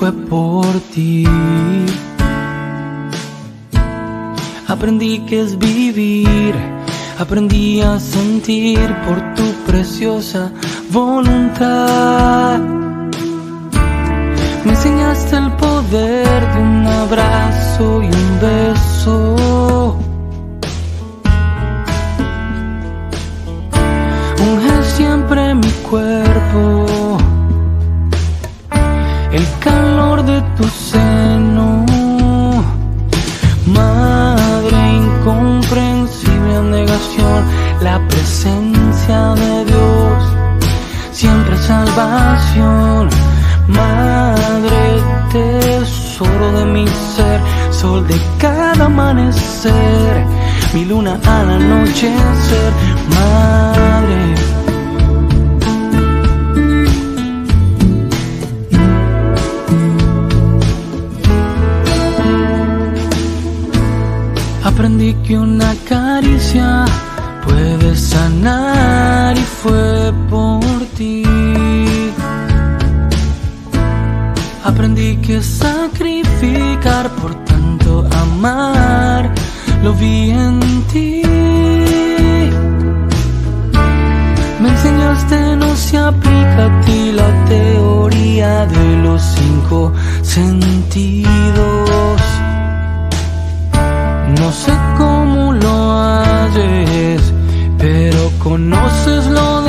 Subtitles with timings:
[0.00, 1.26] Fue por ti.
[4.66, 6.54] Aprendí que es vivir,
[7.18, 10.52] aprendí a sentir por tu preciosa
[10.90, 12.60] voluntad.
[14.64, 19.98] Me enseñaste el poder de un abrazo y un beso.
[24.46, 27.18] Unge siempre mi cuerpo,
[29.30, 29.89] el calor
[49.68, 50.26] amanecer
[50.74, 52.72] mi luna al anochecer,
[53.10, 54.34] madre.
[64.64, 66.84] Aprendí que una caricia
[67.44, 71.24] puede sanar y fue por ti.
[74.64, 79.29] Aprendí que sacrificar por tanto amar
[79.82, 80.60] lo vi en
[80.92, 81.22] ti.
[84.60, 89.92] Me enseñaste no se aplica a ti la teoría de los cinco
[90.22, 91.30] sentidos.
[94.38, 97.22] No sé cómo lo halles,
[97.78, 99.59] pero conoces lo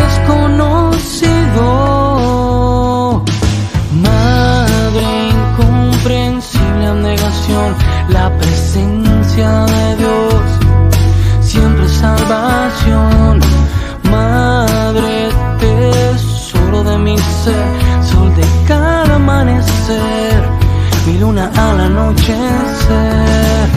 [21.42, 23.70] mi luna al anochecer.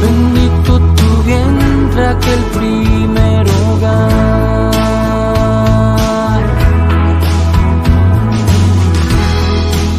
[0.00, 4.72] Bendito tu vientre, aquel primer hogar.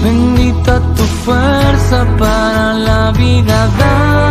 [0.03, 4.27] Bendita tu fuerza para la vida dar.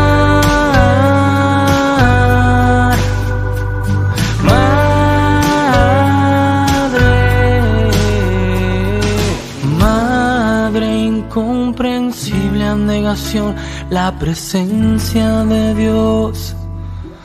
[13.90, 16.54] La presencia de Dios.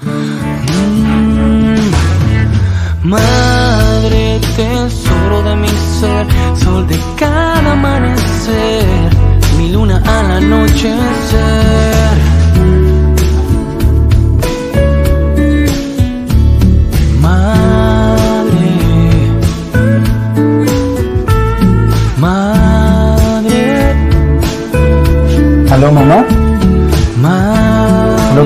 [0.02, 1.92] Mm.
[3.04, 9.10] Madre, tesoro de mi ser, sol de cada amanecer,
[9.58, 12.31] mi luna al anochecer.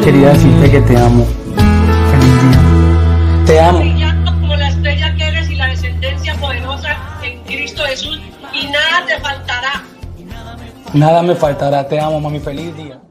[0.06, 1.25] Quería decirte que te amo.
[2.12, 3.46] Feliz día.
[3.48, 3.80] Te amo.
[3.80, 8.22] brillando como la estrella que eres y la descendencia poderosa en Cristo Jesús
[8.54, 9.84] y nada te faltará.
[10.94, 11.88] Nada me faltará.
[11.88, 12.40] Te amo, mami.
[12.40, 13.02] Feliz día.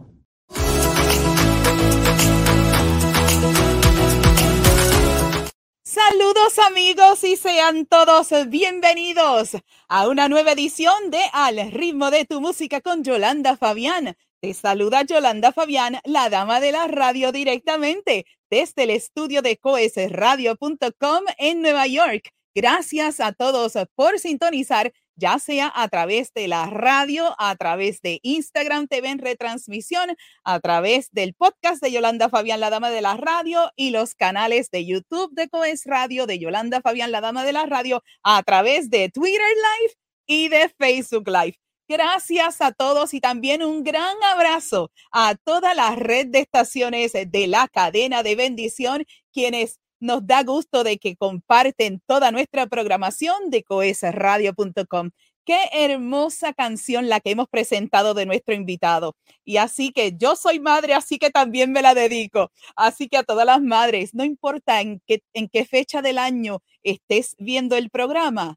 [5.83, 9.57] Saludos amigos y sean todos bienvenidos
[9.89, 14.17] a una nueva edición de Al ritmo de tu música con Yolanda Fabián.
[14.45, 21.25] Te saluda Yolanda Fabián, la dama de la radio directamente desde el estudio de coesradio.com
[21.39, 22.29] en Nueva York.
[22.55, 28.21] Gracias a todos por sintonizar ya sea a través de la radio, a través de
[28.23, 30.15] Instagram TV en retransmisión,
[30.45, 34.71] a través del podcast de Yolanda Fabián, la dama de la radio, y los canales
[34.71, 38.91] de YouTube de Coes Radio, de Yolanda Fabián, la dama de la radio, a través
[38.91, 39.95] de Twitter Live
[40.27, 41.64] y de Facebook Live.
[41.87, 47.47] Gracias a todos y también un gran abrazo a toda la red de estaciones de
[47.47, 49.05] la cadena de bendición,
[49.35, 55.11] quienes nos da gusto de que comparten toda nuestra programación de coesradio.com.
[55.45, 59.15] Qué hermosa canción la que hemos presentado de nuestro invitado.
[59.45, 62.51] Y así que yo soy madre, así que también me la dedico.
[62.77, 66.63] Así que a todas las madres, no importa en qué, en qué fecha del año
[66.83, 68.57] estés viendo el programa,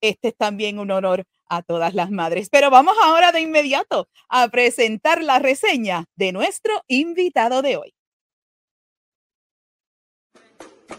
[0.00, 2.48] este es también un honor a todas las madres.
[2.50, 7.96] Pero vamos ahora de inmediato a presentar la reseña de nuestro invitado de hoy.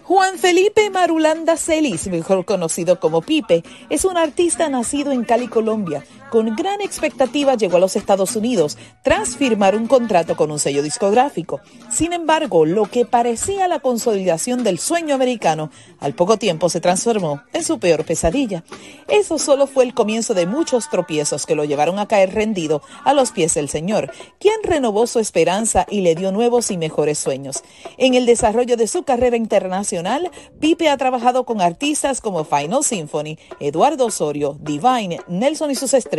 [0.04, 6.06] Juan Felipe Marulanda Celis, mejor conocido como Pipe, es un artista nacido en Cali, Colombia.
[6.30, 10.84] Con gran expectativa llegó a los Estados Unidos tras firmar un contrato con un sello
[10.84, 11.62] discográfico.
[11.90, 17.44] Sin embargo, lo que parecía la consolidación del sueño americano, al poco tiempo se transformó
[17.54, 18.66] en su peor pesadilla.
[19.08, 23.14] Eso solo fue el comienzo de muchos tropiezos que lo llevaron a caer rendido a
[23.14, 27.64] los pies del Señor, quien renovó su esperanza y le dio nuevos y mejores sueños.
[27.98, 33.40] En el desarrollo de su carrera internacional, Pipe ha trabajado con artistas como Final Symphony,
[33.62, 36.17] Eduardo Osorio, Divine, Nelson y sus estrellas,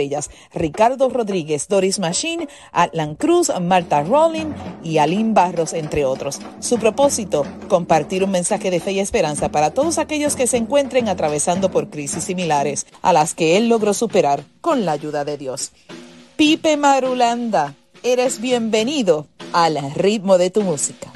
[0.54, 4.52] Ricardo Rodríguez, Doris Machine, Atlan Cruz, Marta Rowling
[4.82, 6.38] y Aline Barros, entre otros.
[6.60, 11.08] Su propósito, compartir un mensaje de fe y esperanza para todos aquellos que se encuentren
[11.08, 15.72] atravesando por crisis similares a las que él logró superar con la ayuda de Dios.
[16.36, 21.12] Pipe Marulanda, eres bienvenido al ritmo de tu música.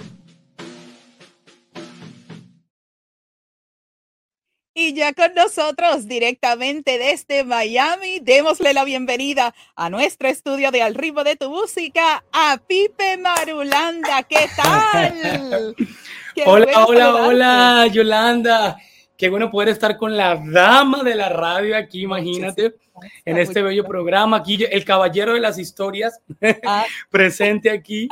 [4.84, 10.96] Y ya con nosotros directamente desde Miami, démosle la bienvenida a nuestro estudio de Al
[10.96, 14.24] ritmo de tu música, a Pipe Marulanda.
[14.24, 15.76] ¿Qué tal?
[16.34, 18.76] Qué hola, hola, hola, Yolanda.
[19.22, 22.74] Qué bueno poder estar con la dama de la radio aquí, imagínate,
[23.24, 24.38] en este bello programa.
[24.38, 26.20] Aquí el caballero de las historias
[26.66, 26.84] ah.
[27.08, 28.08] presente aquí.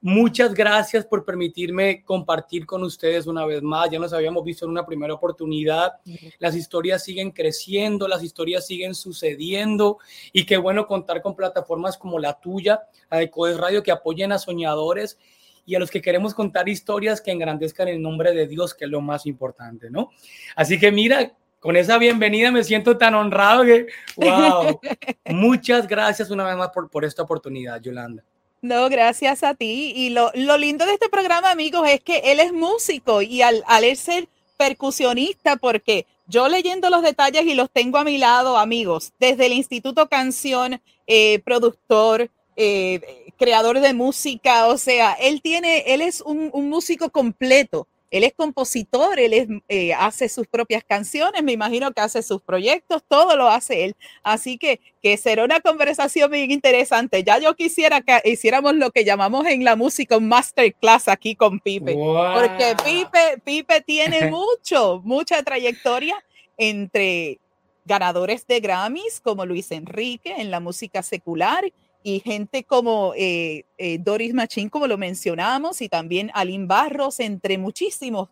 [0.00, 3.90] Muchas gracias por permitirme compartir con ustedes una vez más.
[3.90, 5.92] Ya nos habíamos visto en una primera oportunidad.
[6.38, 9.98] Las historias siguen creciendo, las historias siguen sucediendo
[10.32, 12.80] y qué bueno contar con plataformas como la tuya,
[13.10, 15.18] la de Codes Radio, que apoyen a soñadores
[15.66, 18.90] y a los que queremos contar historias que engrandezcan el nombre de Dios, que es
[18.90, 20.10] lo más importante, ¿no?
[20.54, 24.80] Así que mira, con esa bienvenida me siento tan honrado que, wow,
[25.26, 28.22] muchas gracias una vez más por, por esta oportunidad, Yolanda.
[28.62, 29.92] No, gracias a ti.
[29.94, 33.64] Y lo, lo, lindo de este programa, amigos, es que él es músico y al,
[33.66, 39.12] al ser percusionista, porque yo leyendo los detalles y los tengo a mi lado, amigos,
[39.18, 46.00] desde el Instituto Canción, eh, productor, eh, creador de música, o sea, él tiene, él
[46.00, 47.86] es un, músico completo.
[48.08, 52.40] Él es compositor, él es, eh, hace sus propias canciones, me imagino que hace sus
[52.40, 53.96] proyectos, todo lo hace él.
[54.22, 57.24] Así que, que será una conversación bien interesante.
[57.24, 61.58] Ya yo quisiera que hiciéramos lo que llamamos en la música un masterclass aquí con
[61.58, 66.16] Pipe, porque Pipe, Pipe tiene mucho, mucha trayectoria
[66.56, 67.40] entre
[67.84, 71.64] ganadores de Grammys como Luis Enrique en la música secular
[72.06, 77.58] y gente como eh, eh, Doris Machín, como lo mencionamos, y también Aline Barros, entre
[77.58, 78.28] muchísimos.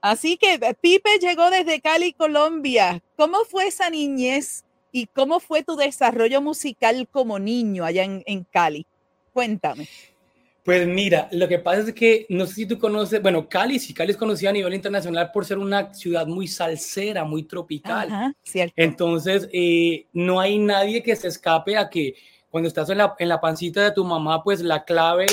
[0.00, 3.00] Así que eh, Pipe llegó desde Cali, Colombia.
[3.14, 8.42] ¿Cómo fue esa niñez y cómo fue tu desarrollo musical como niño allá en, en
[8.42, 8.88] Cali?
[9.32, 9.86] Cuéntame.
[10.64, 13.94] Pues mira, lo que pasa es que no sé si tú conoces, bueno, Cali, sí,
[13.94, 18.08] Cali es conocida a nivel internacional por ser una ciudad muy salsera, muy tropical.
[18.08, 18.74] Ajá, cierto.
[18.76, 19.48] Entonces,
[20.12, 22.16] no hay nadie que se escape a que
[22.52, 25.26] cuando estás en la, en la pancita de tu mamá, pues la clave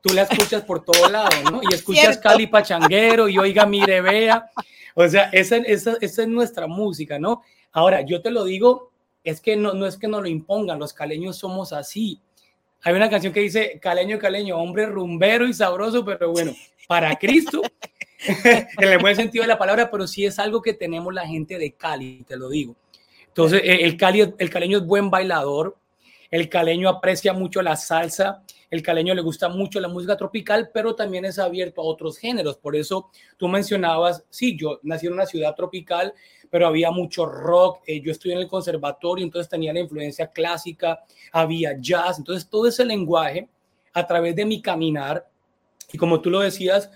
[0.00, 1.60] tú la escuchas por todo lado, ¿no?
[1.62, 4.50] Y escuchas Cali Pachanguero y oiga, mire, vea.
[4.94, 7.42] O sea, esa, esa, esa, es nuestra música, ¿no?
[7.72, 8.90] Ahora, yo te lo digo,
[9.22, 12.18] es que no, no es que nos lo impongan, los caleños somos así.
[12.82, 16.56] Hay una canción que dice, caleño, caleño, hombre rumbero y sabroso, pero bueno,
[16.88, 17.60] para Cristo,
[18.26, 21.58] en el buen sentido de la palabra, pero sí es algo que tenemos la gente
[21.58, 22.74] de Cali, te lo digo.
[23.28, 25.76] Entonces, el, Cali, el caleño es buen bailador,
[26.30, 30.94] el caleño aprecia mucho la salsa, el caleño le gusta mucho la música tropical, pero
[30.94, 32.56] también es abierto a otros géneros.
[32.56, 36.14] Por eso tú mencionabas, sí, yo nací en una ciudad tropical,
[36.50, 37.80] pero había mucho rock.
[37.86, 41.00] Eh, yo estudié en el conservatorio, entonces tenía la influencia clásica,
[41.32, 42.18] había jazz.
[42.18, 43.48] Entonces todo ese lenguaje,
[43.92, 45.28] a través de mi caminar,
[45.92, 46.90] y como tú lo decías,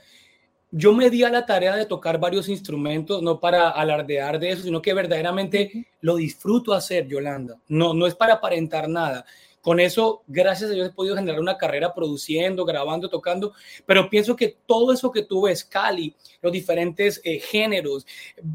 [0.77, 4.65] yo me di a la tarea de tocar varios instrumentos, no para alardear de eso,
[4.65, 7.57] sino que verdaderamente lo disfruto hacer, Yolanda.
[7.69, 9.25] No, no es para aparentar nada.
[9.61, 13.53] Con eso, gracias a Dios, he podido generar una carrera produciendo, grabando, tocando,
[13.87, 16.13] pero pienso que todo eso que tú ves, Cali,
[16.43, 18.05] los diferentes eh, géneros,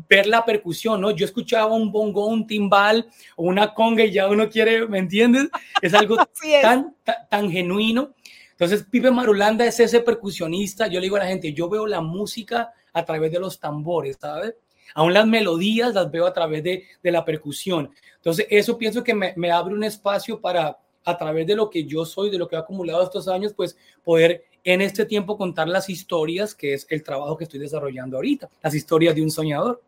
[0.09, 1.11] ver la percusión, ¿no?
[1.11, 3.07] Yo escuchaba un bongo, un timbal
[3.37, 5.47] o una conga y ya uno quiere, ¿me entiendes?
[5.81, 6.17] Es algo
[6.61, 6.95] Tan,
[7.29, 8.13] tan genuino
[8.59, 10.87] entonces, Pipe Marulanda es ese percusionista.
[10.87, 14.17] Yo le digo a la gente, yo veo la música a través de los tambores,
[14.19, 14.53] ¿sabes?
[14.95, 17.89] Aún las melodías las veo a través de, de la percusión.
[18.17, 22.03] Entonces, eso pienso que me, abre un espacio para, a través de lo que yo
[22.03, 25.89] soy, de lo que he acumulado estos años, pues poder en este tiempo contar las
[25.89, 29.81] historias, que es el trabajo que estoy desarrollando ahorita, las historias de un soñador.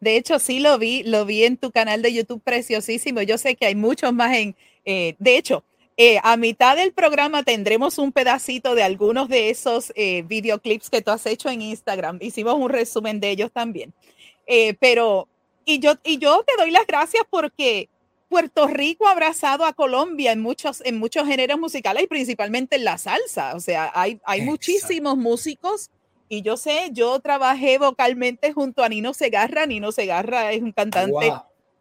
[0.00, 3.20] De hecho, sí lo vi, lo vi en tu canal de YouTube preciosísimo.
[3.20, 5.62] Yo sé que hay muchos más en, eh, de hecho,
[5.96, 11.02] eh, a mitad del programa tendremos un pedacito de algunos de esos eh, videoclips que
[11.02, 12.18] tú has hecho en Instagram.
[12.22, 13.92] Hicimos un resumen de ellos también.
[14.46, 15.28] Eh, pero,
[15.64, 17.88] y yo, y yo te doy las gracias porque
[18.28, 22.84] Puerto Rico ha abrazado a Colombia en muchos, en muchos géneros musicales y principalmente en
[22.84, 23.54] la salsa.
[23.54, 25.90] O sea, hay, hay muchísimos músicos
[26.28, 29.66] y yo sé, yo trabajé vocalmente junto a Nino Segarra.
[29.66, 31.32] Nino Segarra es un cantante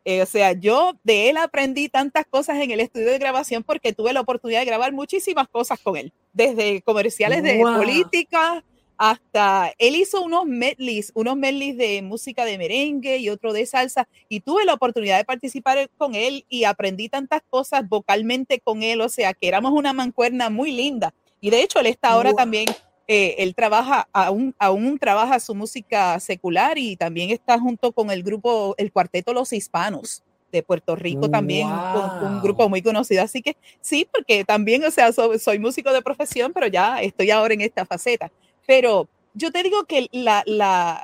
[0.06, 3.94] eh, o sea, yo de él aprendí tantas cosas en el estudio de grabación porque
[3.94, 8.64] tuve la oportunidad de grabar muchísimas cosas con él, desde comerciales de política
[9.00, 14.10] hasta él hizo unos medleys, unos medleys de música de merengue y otro de salsa
[14.28, 19.00] y tuve la oportunidad de participar con él y aprendí tantas cosas vocalmente con él,
[19.00, 21.14] o sea, que éramos una mancuerna muy linda.
[21.40, 22.66] Y de hecho él está ahora también
[23.12, 28.22] eh, él trabaja, aún, aún trabaja su música secular y también está junto con el
[28.22, 33.24] grupo, el cuarteto Los Hispanos de Puerto Rico también, un, grupo muy conocido.
[33.24, 37.56] Así que sí, porque también, o sea, soy, músico de profesión, pero ya estoy ahora
[37.56, 38.32] en esta faceta.
[38.68, 41.04] Pero yo te digo que la, la,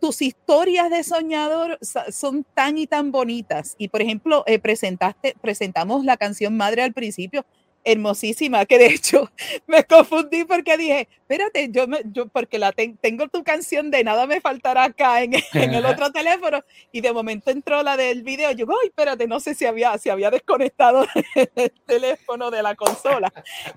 [0.00, 1.78] tus historias de soñador
[2.10, 3.76] son tan y tan bonitas.
[3.78, 7.46] Y por ejemplo, eh, presentaste, presentamos la canción Madre al principio
[7.86, 9.30] hermosísima, que de hecho
[9.66, 14.26] me confundí porque dije, espérate, yo, me, yo porque la tengo tu canción de Nada
[14.26, 16.62] me faltará acá en, en, el otro teléfono
[16.92, 20.10] y de momento entró la del video, yo, ay, espérate, no sé si había, si
[20.10, 21.06] había desconectado
[21.54, 23.32] el teléfono de la consola,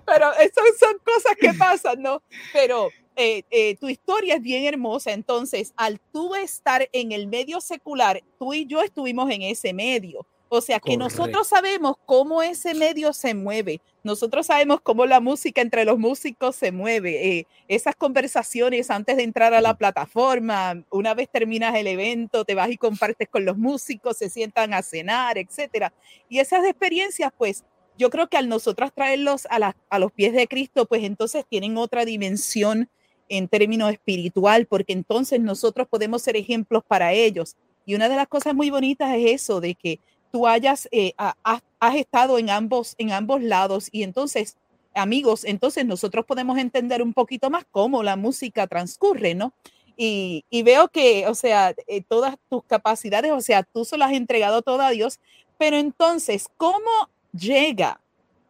[0.06, 2.24] pero eso son cosas que pasan, ¿no?
[2.52, 7.62] Pero eh, eh, tu historia es bien hermosa, entonces al tú estar en el medio
[7.62, 10.26] secular, tú y yo estuvimos en ese medio.
[10.52, 15.62] O sea que nosotros sabemos cómo ese medio se mueve, nosotros sabemos cómo la música
[15.62, 21.14] entre los músicos se mueve, eh, esas conversaciones antes de entrar a la plataforma, una
[21.14, 25.38] vez terminas el evento, te vas y compartes con los músicos, se sientan a cenar,
[25.38, 25.94] etcétera.
[26.30, 27.64] Y esas experiencias, pues,
[27.96, 31.78] yo creo que al nosotros traerlos a, a los pies de Cristo, pues entonces tienen
[31.78, 32.90] otra dimensión
[33.28, 37.56] en términos espiritual, porque entonces nosotros podemos ser ejemplos para ellos.
[37.86, 40.00] Y una de las cosas muy bonitas es eso, de que
[40.32, 44.58] tú hayas, eh, has, estado en ambos, en ambos lados y entonces,
[44.94, 49.54] amigos, entonces nosotros podemos entender un poquito más cómo la música transcurre, ¿no?
[50.02, 54.16] Y, veo que, o sea, eh, todas tus capacidades, o sea, tú se las has
[54.16, 55.20] entregado todo a Dios,
[55.58, 58.00] pero entonces, ¿cómo llega?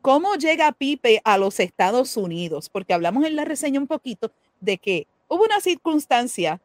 [0.01, 2.69] ¿Cómo llega Pipe a los Estados Unidos?
[2.69, 4.31] Porque hablamos en la reseña un poquito
[4.62, 6.62] de que hubo una circunstancia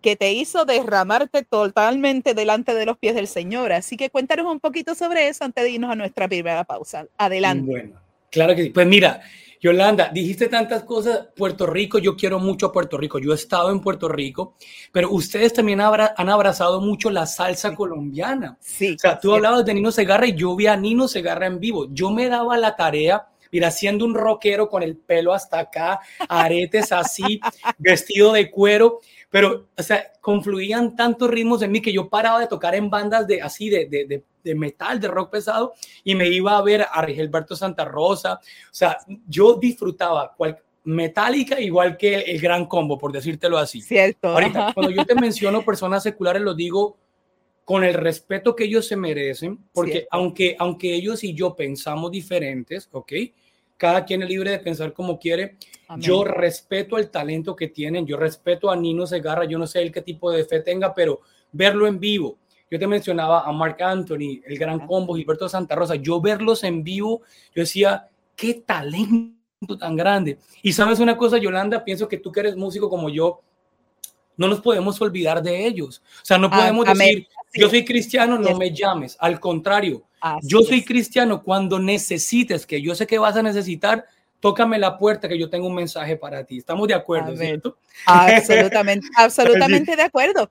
[0.00, 3.72] que te hizo derramarte totalmente delante de los pies del Señor.
[3.72, 7.06] Así que cuéntanos un poquito sobre eso antes de irnos a nuestra primera pausa.
[7.16, 7.70] Adelante.
[7.70, 8.00] Bueno,
[8.30, 8.70] claro que sí.
[8.70, 9.20] Pues mira,
[9.60, 11.28] Yolanda, dijiste tantas cosas.
[11.34, 13.18] Puerto Rico, yo quiero mucho a Puerto Rico.
[13.18, 14.54] Yo he estado en Puerto Rico,
[14.92, 18.56] pero ustedes también han abrazado mucho la salsa colombiana.
[18.60, 18.94] Sí.
[18.94, 21.88] O sea, tú hablabas de Nino Segarra y yo vi a Nino Segarra en vivo.
[21.90, 26.92] Yo me daba la tarea mira, siendo un rockero con el pelo hasta acá, aretes
[26.92, 27.40] así,
[27.78, 29.00] vestido de cuero,
[29.30, 33.26] pero, o sea, confluían tantos ritmos en mí que yo paraba de tocar en bandas
[33.26, 37.02] de así, de, de, de, metal, de rock pesado, y me iba a ver a
[37.02, 38.40] Rigelberto Santa Rosa.
[38.42, 43.82] O sea, yo disfrutaba cual, metálica igual que el gran combo, por decírtelo así.
[43.82, 44.28] Cierto.
[44.28, 46.96] Ahorita, cuando yo te menciono personas seculares, lo digo
[47.64, 52.88] con el respeto que ellos se merecen, porque aunque, aunque ellos y yo pensamos diferentes,
[52.92, 53.12] ¿ok?
[53.78, 55.56] Cada quien es libre de pensar como quiere.
[55.96, 59.90] Yo respeto el talento que tienen, yo respeto a Nino Segarra, yo no sé el
[59.90, 61.20] qué tipo de fe tenga, pero
[61.50, 62.36] verlo en vivo.
[62.70, 66.84] Yo te mencionaba a Mark Anthony, el gran combo, Gilberto Santa Rosa, yo verlos en
[66.84, 67.22] vivo,
[67.54, 70.38] yo decía, qué talento tan grande.
[70.62, 73.40] Y sabes una cosa, Yolanda, pienso que tú que eres músico como yo,
[74.36, 76.02] no nos podemos olvidar de ellos.
[76.22, 79.16] O sea, no podemos decir, yo soy cristiano, no me llames.
[79.18, 80.04] Al contrario,
[80.42, 84.06] yo soy cristiano cuando necesites, que yo sé que vas a necesitar,
[84.40, 86.58] tócame la puerta que yo tengo un mensaje para ti.
[86.58, 87.76] Estamos de acuerdo, ¿cierto?
[88.06, 90.50] Absolutamente, absolutamente de acuerdo.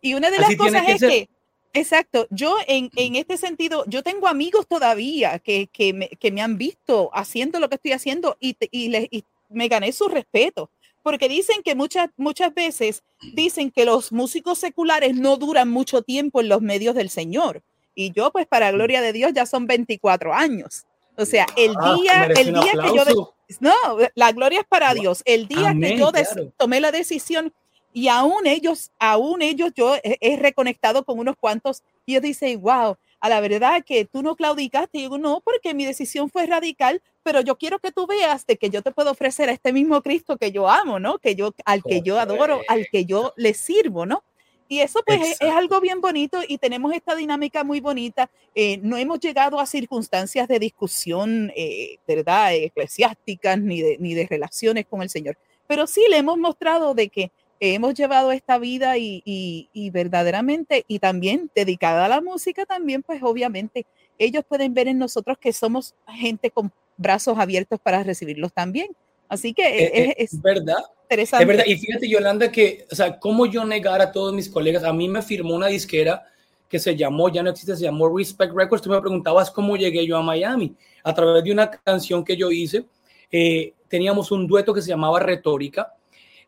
[0.00, 1.28] Y una de las cosas es que,
[1.72, 6.42] exacto, yo en, en, este sentido, yo tengo amigos todavía que, que, me, que me
[6.42, 10.70] han visto haciendo lo que estoy haciendo y, y, y me gané su respeto
[11.02, 16.42] porque dicen que muchas, muchas veces dicen que los músicos seculares no duran mucho tiempo
[16.42, 17.62] en los medios del Señor.
[18.00, 20.86] Y yo, pues, para gloria de Dios, ya son 24 años.
[21.16, 23.72] O sea, el ah, día, el día que yo, no,
[24.14, 25.20] la gloria es para Dios.
[25.24, 26.12] El día que yo
[26.56, 27.52] tomé la decisión
[27.92, 32.96] y aún ellos, aún ellos, yo he, reconectado con unos cuantos y ellos dicen, wow,
[33.18, 34.98] a la verdad que tú no claudicaste.
[34.98, 38.58] Y digo, no, porque mi decisión fue radical, pero yo quiero que tú veas de
[38.58, 41.18] que yo te puedo ofrecer a este mismo Cristo que yo amo, ¿no?
[41.18, 44.22] Que yo, al que yo adoro, al que yo le sirvo, ¿no?
[44.68, 48.30] Y eso pues es, algo bien bonito y tenemos esta dinámica muy bonita.
[48.54, 52.54] Eh, no hemos llegado a circunstancias de discusión, eh, ¿verdad?
[52.54, 57.08] Eclesiásticas ni de, ni de relaciones con el Señor, pero sí le hemos mostrado de
[57.08, 62.66] que hemos llevado esta vida y, y, y, verdaderamente y también dedicada a la música
[62.66, 63.86] también, pues obviamente
[64.18, 68.88] ellos pueden ver en nosotros que somos gente con brazos abiertos para recibirlos también.
[69.28, 70.82] Así que eh, es, es, verdad.
[71.02, 71.42] Interesante.
[71.42, 71.64] Es verdad.
[71.66, 75.08] Y fíjate, Yolanda, que, o sea, cómo yo negar a todos mis colegas, a mí
[75.08, 76.24] me firmó una disquera
[76.68, 78.82] que se llamó, ya no existe, se llamó Respect Records.
[78.82, 80.74] Tú me preguntabas cómo llegué yo a Miami.
[81.02, 82.86] A través de una canción que yo hice,
[83.30, 85.94] eh, teníamos un dueto que se llamaba Retórica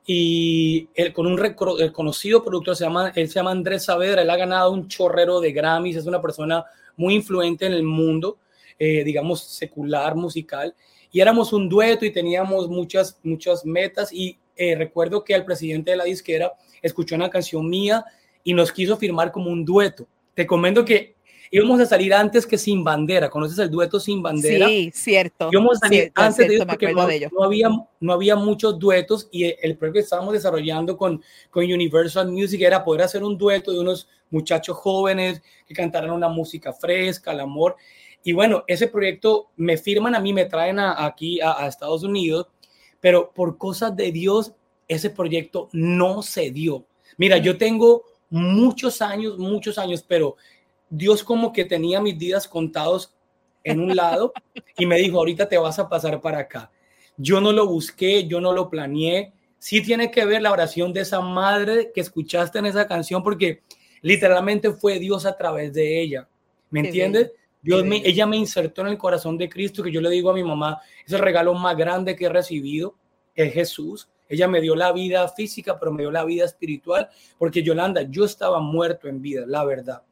[0.06, 4.36] y él, con un reconocido productor, se llama, él se llama Andrés Saavedra, él ha
[4.36, 6.64] ganado un chorrero de Grammys, es una persona
[6.96, 8.38] muy influente en el mundo,
[8.78, 10.74] eh, digamos, secular, musical
[11.12, 15.90] y éramos un dueto y teníamos muchas, muchas metas y eh, recuerdo que el presidente
[15.90, 16.52] de la disquera
[16.82, 18.04] escuchó una canción mía
[18.44, 20.06] y nos quiso firmar como un dueto.
[20.34, 21.16] Te comento que
[21.50, 23.28] íbamos a salir antes que Sin Bandera.
[23.28, 24.68] ¿Conoces el dueto Sin Bandera?
[24.68, 25.48] Sí, cierto.
[25.50, 27.68] Íbamos a salir antes de porque no, no, había,
[28.00, 32.84] no había muchos duetos y el proyecto que estábamos desarrollando con, con Universal Music era
[32.84, 37.76] poder hacer un dueto de unos muchachos jóvenes que cantaran una música fresca, el amor.
[38.22, 42.48] Y bueno, ese proyecto me firman a mí, me traen aquí a, Estados Unidos,
[43.00, 44.52] pero por cosas de Dios,
[44.88, 46.84] ese proyecto no se dio.
[47.16, 50.36] Mira, yo tengo muchos años, muchos años, pero
[50.88, 53.14] Dios como que tenía mis días contados
[53.64, 54.32] en un lado
[54.76, 56.70] y me dijo, ahorita te vas a pasar para acá.
[57.16, 59.32] Yo no lo busqué, yo no lo planeé.
[59.58, 63.60] Sí tiene que ver la oración de esa madre que escuchaste en esa canción porque
[64.02, 66.28] literalmente fue Dios a través de ella.
[66.70, 67.32] ¿Me entiendes?
[67.62, 70.34] Dios me, ella me insertó en el corazón de Cristo, que yo le digo a
[70.34, 72.94] mi mamá, es el regalo más grande que he recibido,
[73.34, 74.08] es Jesús.
[74.28, 78.24] Ella me dio la vida física, pero me dio la vida espiritual, porque Yolanda, yo
[78.24, 80.02] estaba muerto en vida, la verdad.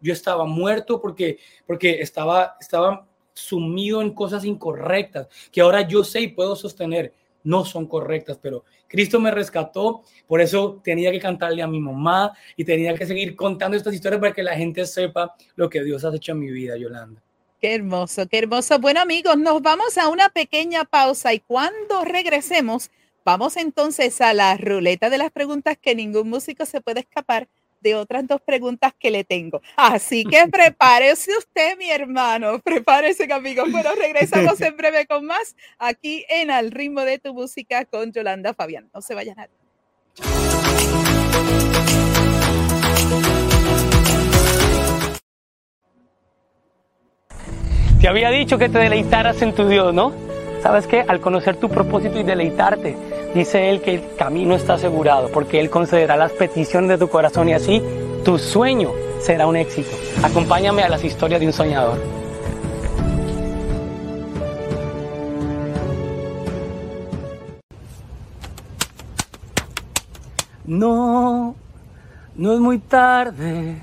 [0.00, 6.22] Yo estaba muerto porque, porque estaba, estaba sumido en cosas incorrectas, que ahora yo sé
[6.22, 7.12] y puedo sostener
[7.46, 12.32] no son correctas, pero Cristo me rescató, por eso tenía que cantarle a mi mamá
[12.56, 16.04] y tenía que seguir contando estas historias para que la gente sepa lo que Dios
[16.04, 17.22] ha hecho en mi vida, Yolanda.
[17.60, 18.78] Qué hermoso, qué hermoso.
[18.80, 22.90] Bueno amigos, nos vamos a una pequeña pausa y cuando regresemos,
[23.24, 27.48] vamos entonces a la ruleta de las preguntas que ningún músico se puede escapar
[27.86, 29.62] de otras dos preguntas que le tengo.
[29.76, 33.70] Así que prepárese usted, mi hermano, prepárese, amigos.
[33.70, 38.54] Bueno, regresamos en breve con más aquí en Al ritmo de tu música con Yolanda
[38.54, 38.90] Fabián.
[38.92, 39.48] No se vayan a...
[48.00, 50.25] Te había dicho que te deleitaras en tu Dios, ¿no?
[50.62, 51.04] ¿Sabes qué?
[51.06, 52.96] Al conocer tu propósito y deleitarte,
[53.34, 57.48] dice Él que el camino está asegurado, porque Él concederá las peticiones de tu corazón
[57.48, 57.82] y así
[58.24, 58.90] tu sueño
[59.20, 59.90] será un éxito.
[60.22, 61.98] Acompáñame a las historias de un soñador.
[70.64, 71.54] No,
[72.34, 73.80] no es muy tarde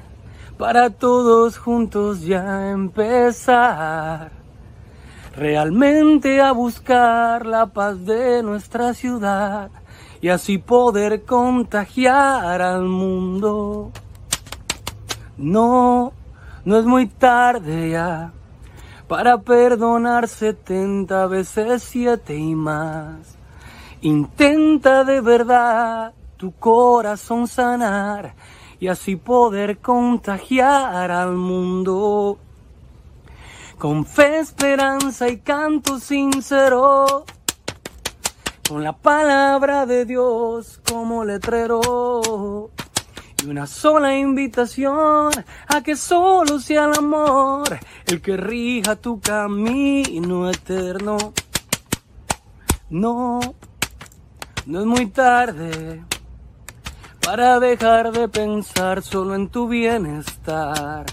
[0.57, 4.42] para todos juntos ya empezar
[5.35, 9.71] realmente a buscar la paz de nuestra ciudad
[10.21, 13.91] y así poder contagiar al mundo.
[15.37, 16.13] No,
[16.63, 18.31] no es muy tarde ya
[19.07, 23.37] para perdonar setenta veces siete y más.
[24.01, 28.35] Intenta de verdad tu corazón sanar
[28.79, 32.37] y así poder contagiar al mundo
[33.83, 37.25] con fe, esperanza y canto sincero,
[38.69, 42.71] con la palabra de Dios como letrero.
[43.43, 45.31] Y una sola invitación
[45.67, 51.17] a que solo sea el amor el que rija tu camino eterno.
[52.89, 53.41] No,
[54.65, 56.01] no es muy tarde
[57.19, 61.05] para dejar de pensar solo en tu bienestar.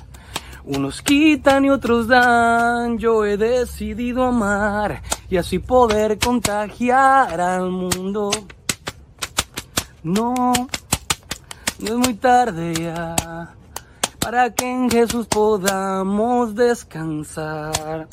[0.64, 8.30] Unos quitan y otros dan, yo he decidido amar y así poder contagiar al mundo.
[10.02, 10.34] No,
[11.78, 13.54] no es muy tarde ya
[14.20, 18.06] para que en Jesús podamos descansar.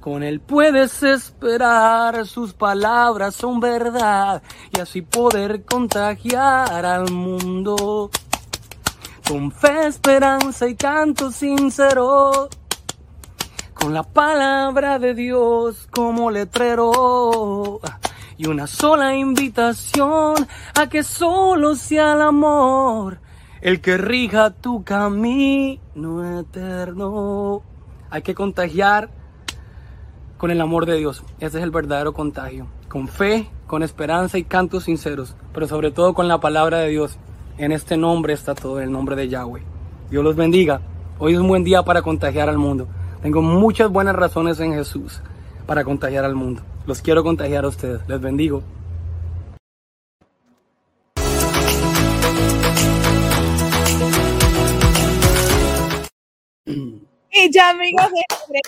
[0.00, 4.42] Con Él puedes esperar, sus palabras son verdad
[4.74, 8.10] y así poder contagiar al mundo.
[9.28, 12.48] Con fe, esperanza y canto sincero,
[13.74, 17.80] con la palabra de Dios como letrero
[18.38, 20.34] y una sola invitación
[20.74, 23.20] a que solo sea el amor
[23.60, 27.62] el que rija tu camino eterno.
[28.10, 29.10] Hay que contagiar
[30.36, 31.24] con el amor de Dios.
[31.40, 32.68] Ese es el verdadero contagio.
[32.88, 37.18] Con fe, con esperanza y cantos sinceros, pero sobre todo con la palabra de Dios.
[37.58, 39.60] En este nombre está todo, el nombre de Yahweh.
[40.10, 40.80] Dios los bendiga.
[41.18, 42.86] Hoy es un buen día para contagiar al mundo.
[43.20, 45.20] Tengo muchas buenas razones en Jesús
[45.66, 46.62] para contagiar al mundo.
[46.86, 48.00] Los quiero contagiar a ustedes.
[48.06, 48.62] Les bendigo.
[56.64, 58.06] Y ya amigos,
[58.48, 58.60] de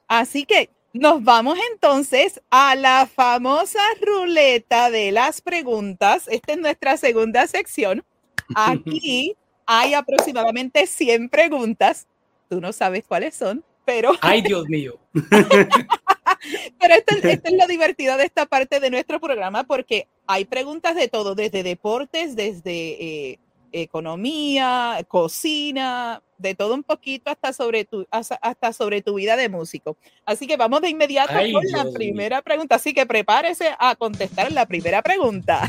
[0.07, 6.29] así que nos vamos entonces a la famosa ruleta de las preguntas.
[6.29, 8.05] Esta es nuestra segunda sección.
[8.55, 9.35] Aquí
[9.67, 12.07] hay aproximadamente 100 preguntas
[12.55, 14.13] Tú no sabes cuáles son, pero...
[14.21, 14.97] Ay, Dios mío.
[15.13, 21.09] pero esto, es lo divertido de esta parte de nuestro programa porque hay preguntas de
[21.09, 23.39] todo, desde deportes, desde eh,
[23.73, 29.97] economía, cocina, de todo un poquito hasta sobre tu, hasta sobre tu vida de músico.
[30.25, 32.77] Así que vamos de inmediato con la primera pregunta.
[32.77, 35.69] Así que prepárese a contestar la primera pregunta.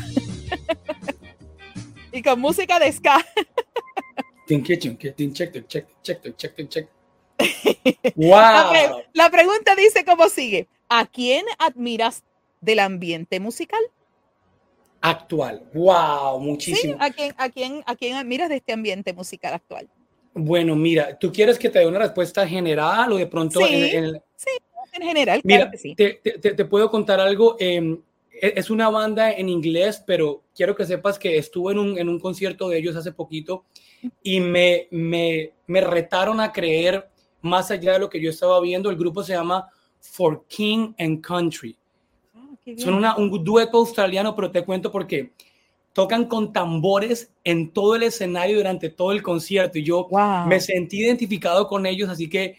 [2.12, 3.26] y con música de ska.
[8.14, 9.02] Wow.
[9.12, 10.68] La, pregunta dice cómo sigue.
[10.88, 12.22] ¿A quién admiras
[12.60, 13.80] del ambiente musical?
[15.00, 15.62] Actual.
[15.74, 16.96] Wow, muchísimo.
[16.98, 19.88] ¿A, quién, a, quién, ¿A quién admiras de este ambiente musical actual?
[20.34, 24.20] Bueno, mira, ¿tú quieres que te dé una respuesta general o de pronto sí, en,
[25.00, 25.40] general?
[25.44, 27.56] Mira, te, te, puedo contar algo.
[27.58, 27.98] Eh,
[28.30, 32.20] es una banda en inglés, pero quiero que sepas que estuve en un, en un
[32.20, 33.64] concierto de ellos hace poquito
[34.22, 37.08] y me, me, me, retaron a creer
[37.40, 38.90] más allá de lo que yo estaba viendo.
[38.90, 39.68] El grupo se llama
[40.00, 41.76] For King and Country.
[42.34, 45.32] Ah, Son una, un dueto australiano, pero te cuento por qué.
[45.92, 50.08] Tocan con tambores en todo el escenario durante todo el concierto y yo
[50.46, 52.56] me sentí identificado con ellos, así que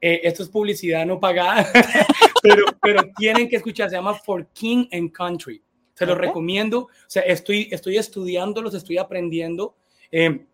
[0.00, 1.70] eh, esto es publicidad no pagada,
[2.42, 5.62] pero, pero tienen que escuchar, se llama For King and Country.
[5.92, 9.74] Se los recomiendo, o sea, estoy, estoy estudiando, los estoy aprendiendo.
[10.10, 10.46] Eh,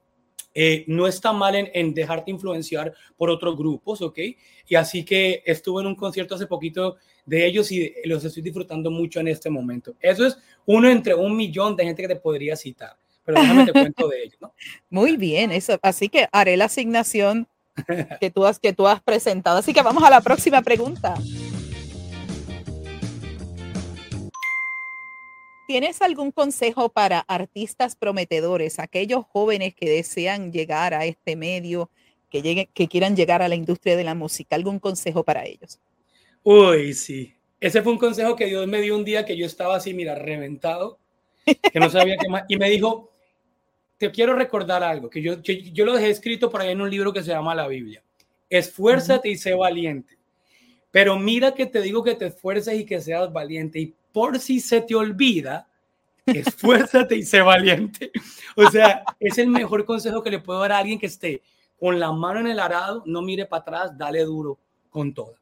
[0.58, 4.18] eh, no está mal en, dejarte influenciar por otros grupos, ¿ok?
[4.66, 8.90] Y así que estuve en un concierto hace poquito de ellos y los estoy disfrutando
[8.90, 9.94] mucho en este momento.
[10.00, 13.72] Eso es uno entre un millón de gente que te podría citar, pero déjame te
[13.72, 14.54] cuento de ellos, ¿no?
[14.88, 15.78] Muy bien, eso.
[15.82, 17.46] Así que haré la asignación
[18.18, 19.58] que tú has, que tú has presentado.
[19.58, 21.16] Así que vamos a la próxima pregunta.
[25.66, 31.90] ¿Tienes algún consejo para artistas prometedores, aquellos jóvenes que desean llegar a este medio,
[32.30, 34.54] que, lleguen, que quieran llegar a la industria de la música?
[34.54, 35.80] ¿Algún consejo para ellos?
[36.44, 37.34] Uy, sí.
[37.58, 40.14] Ese fue un consejo que Dios me dio un día que yo estaba así, mira,
[40.14, 40.98] reventado,
[41.44, 42.44] que no sabía qué más.
[42.48, 43.10] Y me dijo,
[43.98, 47.12] te quiero recordar algo, que yo, yo, lo dejé escrito por ahí en un libro
[47.12, 48.04] que se llama La Biblia.
[48.48, 50.16] Esfuérzate y sé valiente.
[50.92, 53.80] Pero mira que te digo que te esfuerces y que seas valiente.
[53.80, 55.68] Y por si se te olvida,
[56.24, 58.10] esfuérzate y sé valiente.
[58.56, 61.42] O sea, es el mejor consejo que le puedo dar a alguien que esté
[61.78, 65.34] con la mano en el arado, no mire para atrás, dale duro con todo.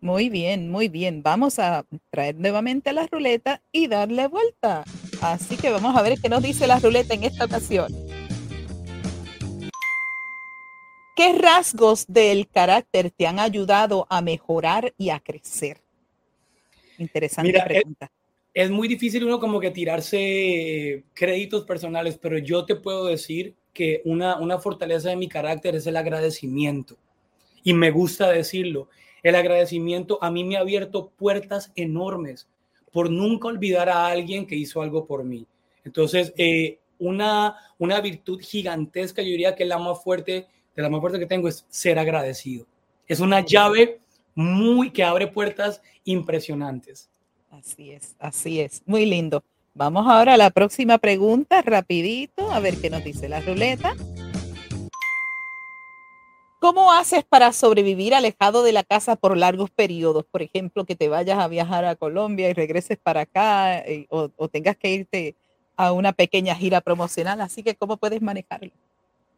[0.00, 1.22] Muy bien, muy bien.
[1.22, 4.82] Vamos a traer nuevamente la ruleta y darle vuelta.
[5.22, 7.94] Así que vamos a ver qué nos dice la ruleta en esta ocasión.
[11.14, 15.85] ¿Qué rasgos del carácter te han ayudado a mejorar y a crecer?
[16.98, 18.10] Interesante pregunta.
[18.52, 23.54] Es, es, muy difícil uno como que tirarse créditos personales, pero yo te puedo decir
[23.72, 26.96] que una, una fortaleza de mi carácter es el agradecimiento.
[27.62, 28.88] Y me gusta decirlo.
[29.22, 32.48] El agradecimiento a mí me ha abierto puertas enormes
[32.92, 35.46] por nunca olvidar a alguien que hizo algo por mí.
[35.84, 41.00] Entonces, eh, una, una virtud gigantesca, yo diría que la más fuerte de la más
[41.00, 42.66] fuerte que tengo es ser agradecido.
[43.06, 44.00] Es una llave
[44.36, 47.10] muy que abre puertas impresionantes.
[47.50, 49.42] Así es, así es, muy lindo.
[49.74, 53.94] Vamos ahora a la próxima pregunta, rapidito, a ver qué nos dice la ruleta.
[56.60, 60.24] ¿Cómo haces para sobrevivir alejado de la casa por largos periodos?
[60.24, 64.30] Por ejemplo, que te vayas a viajar a Colombia y regreses para acá eh, o,
[64.36, 65.36] o tengas que irte
[65.76, 67.40] a una pequeña gira promocional.
[67.40, 68.72] Así que, ¿cómo puedes manejarlo?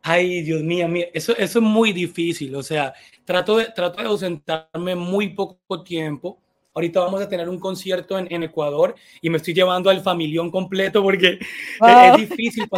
[0.02, 2.54] Ay, Dios mío, eso, eso es muy difícil.
[2.54, 6.40] O sea, trato de, trato de ausentarme muy poco tiempo.
[6.74, 10.50] Ahorita vamos a tener un concierto en, en Ecuador y me estoy llevando al familión
[10.50, 11.38] completo porque
[11.80, 12.68] es, difícil.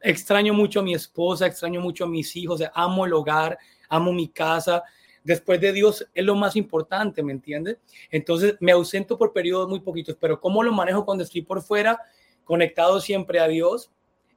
[0.00, 3.58] extraño mucho a mi esposa, extraño mucho a mis hijos, amo el hogar,
[3.88, 4.82] amo mi casa.
[5.22, 7.76] Después de Dios es lo más importante, ¿me entiendes?
[8.10, 12.00] Entonces me ausento por periodos muy poquitos, pero ¿cómo lo manejo cuando estoy por fuera?
[12.44, 13.92] Conectado siempre a Dios,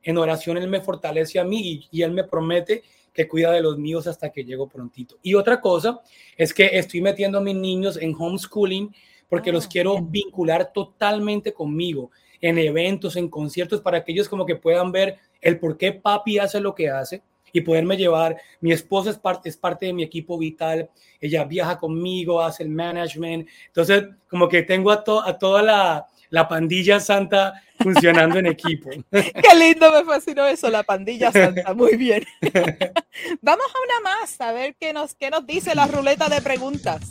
[0.06, 3.78] en oración Él me fortalece a mí y, Él me promete que cuida de los
[3.78, 5.18] míos hasta que llego prontito.
[5.22, 6.02] Y otra cosa
[6.38, 8.94] es que estoy metiendo a mis niños en homeschooling
[9.28, 14.46] porque los ah, quiero vincular totalmente conmigo en eventos, en conciertos, para que ellos como
[14.46, 18.38] que puedan ver el por qué papi hace lo que hace y poderme llevar.
[18.60, 20.90] Mi esposa es parte, es parte de mi equipo vital,
[21.20, 26.48] ella viaja conmigo, hace el management, entonces como que tengo a, a toda la, la
[26.48, 28.90] pandilla santa funcionando en equipo.
[29.12, 31.74] Qué lindo, me fascinó eso, la pandilla santa.
[31.74, 32.24] Muy bien.
[33.42, 37.10] Vamos a una más, a ver qué nos, qué nos dice la ruleta de preguntas.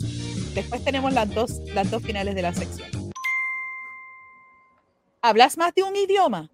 [0.53, 3.11] Después tenemos las dos, las dos finales de la sección.
[5.21, 6.49] ¿Hablas más de un idioma?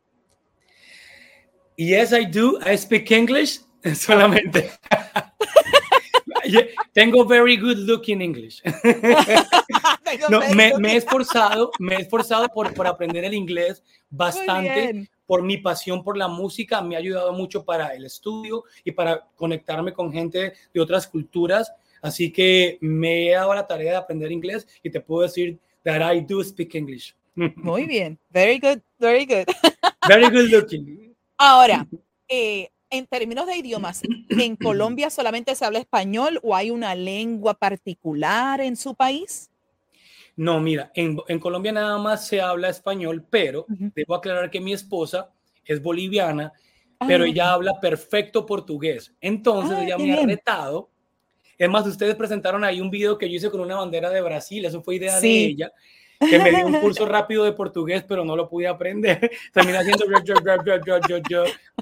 [1.77, 2.59] Yes, I do.
[2.65, 3.61] I speak English
[3.95, 4.71] solamente.
[6.93, 8.61] Tengo very good looking English.
[10.29, 15.43] no, me, me, he esforzado, me he esforzado por, por aprender el inglés bastante por
[15.43, 16.81] mi pasión por la música.
[16.81, 21.71] Me ha ayudado mucho para el estudio y para conectarme con gente de otras culturas.
[22.01, 26.01] Así que me he dado la tarea de aprender inglés y te puedo decir that
[26.13, 27.15] I do speak English.
[27.55, 28.19] Muy bien.
[28.29, 29.45] Very good, very good.
[30.07, 31.15] Very good looking.
[31.37, 31.87] Ahora,
[32.27, 37.55] eh, en términos de idiomas, ¿en Colombia solamente se habla español o hay una lengua
[37.55, 39.49] particular en su país?
[40.35, 45.29] No, mira, en, Colombia nada más se habla español, pero debo aclarar que mi esposa
[45.65, 46.53] es boliviana,
[47.05, 47.27] pero ah.
[47.27, 49.13] ella habla perfecto portugués.
[49.19, 50.89] Entonces ah, ella me ha retado.
[51.57, 54.65] Es más, ustedes presentaron ahí un video que yo hice con una bandera de Brasil,
[54.65, 55.71] eso fue idea de ella
[56.29, 59.31] que me dio un curso rápido de portugués, pero no lo pude aprender.
[59.53, 60.05] Terminé haciendo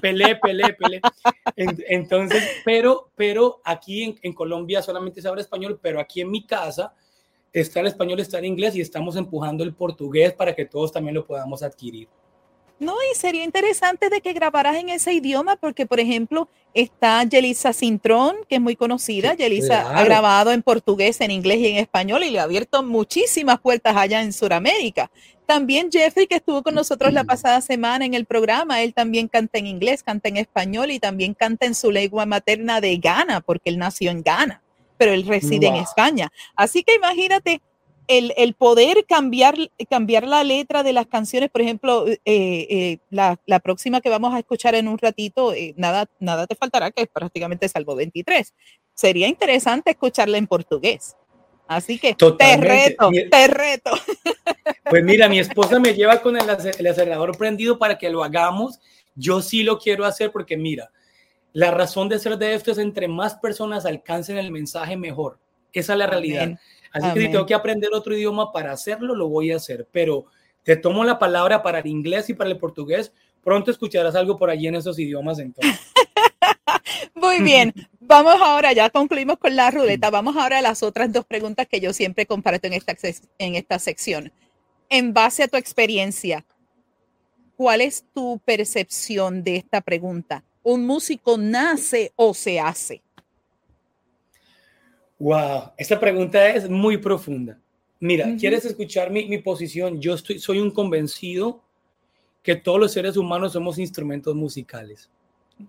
[0.00, 1.00] pelé, pelé, pelé.
[1.56, 6.46] Entonces, pero, pero aquí en, en, Colombia solamente se habla español, pero aquí en mi
[6.46, 6.94] casa
[7.52, 11.14] está el español, está el inglés y estamos empujando el portugués para que todos también
[11.14, 12.08] lo podamos adquirir.
[12.80, 17.74] No, y sería interesante de que grabaras en ese idioma, porque, por ejemplo, está Yelisa
[17.74, 19.34] Cintrón, que es muy conocida.
[19.34, 23.60] Yelisa ha grabado en portugués, en inglés y en español y le ha abierto muchísimas
[23.60, 25.10] puertas allá en Sudamérica.
[25.44, 29.58] También Jeffrey, que estuvo con nosotros la pasada semana en el programa, él también canta
[29.58, 33.68] en inglés, canta en español y también canta en su lengua materna de Ghana, porque
[33.68, 34.62] él nació en Ghana,
[34.96, 36.32] pero él reside en España.
[36.56, 37.60] Así que imagínate
[38.10, 39.56] el, poder cambiar,
[39.88, 44.40] cambiar la letra de las canciones, por ejemplo, eh, eh, la, próxima que vamos a
[44.40, 48.52] escuchar en un ratito, eh, nada, nada te faltará, que es prácticamente Salvo 23.
[48.94, 51.16] Sería interesante escucharla en portugués.
[51.68, 53.92] Así que te reto, te reto.
[54.88, 58.80] Pues mira, mi esposa me lleva con el, acelerador prendido para que lo hagamos.
[59.14, 60.90] Yo sí lo quiero hacer porque mira,
[61.52, 65.38] la razón de ser de esto es entre más personas alcancen el mensaje mejor.
[65.72, 66.58] Esa es la realidad.
[66.92, 69.86] Así que si tengo que aprender otro idioma para hacerlo, lo voy a hacer.
[69.92, 70.26] Pero
[70.62, 73.12] te tomo la palabra para el inglés y para el portugués.
[73.42, 75.80] Pronto escucharás algo por allí en esos idiomas entonces.
[77.14, 77.72] Muy bien.
[78.00, 80.10] Vamos ahora, ya concluimos con la ruleta.
[80.10, 82.96] Vamos ahora a las otras dos preguntas que yo siempre comparto en esta,
[83.38, 84.32] en esta sección.
[84.88, 86.44] En base a tu experiencia,
[87.56, 90.42] ¿cuál es tu percepción de esta pregunta?
[90.62, 93.02] ¿Un músico nace o se hace?
[95.20, 97.60] Wow, esta pregunta es muy profunda.
[98.00, 100.00] Mira, ¿quieres escuchar mi, mi, posición?
[100.00, 101.62] Yo estoy, soy un convencido
[102.42, 105.10] que todos los seres humanos somos instrumentos musicales.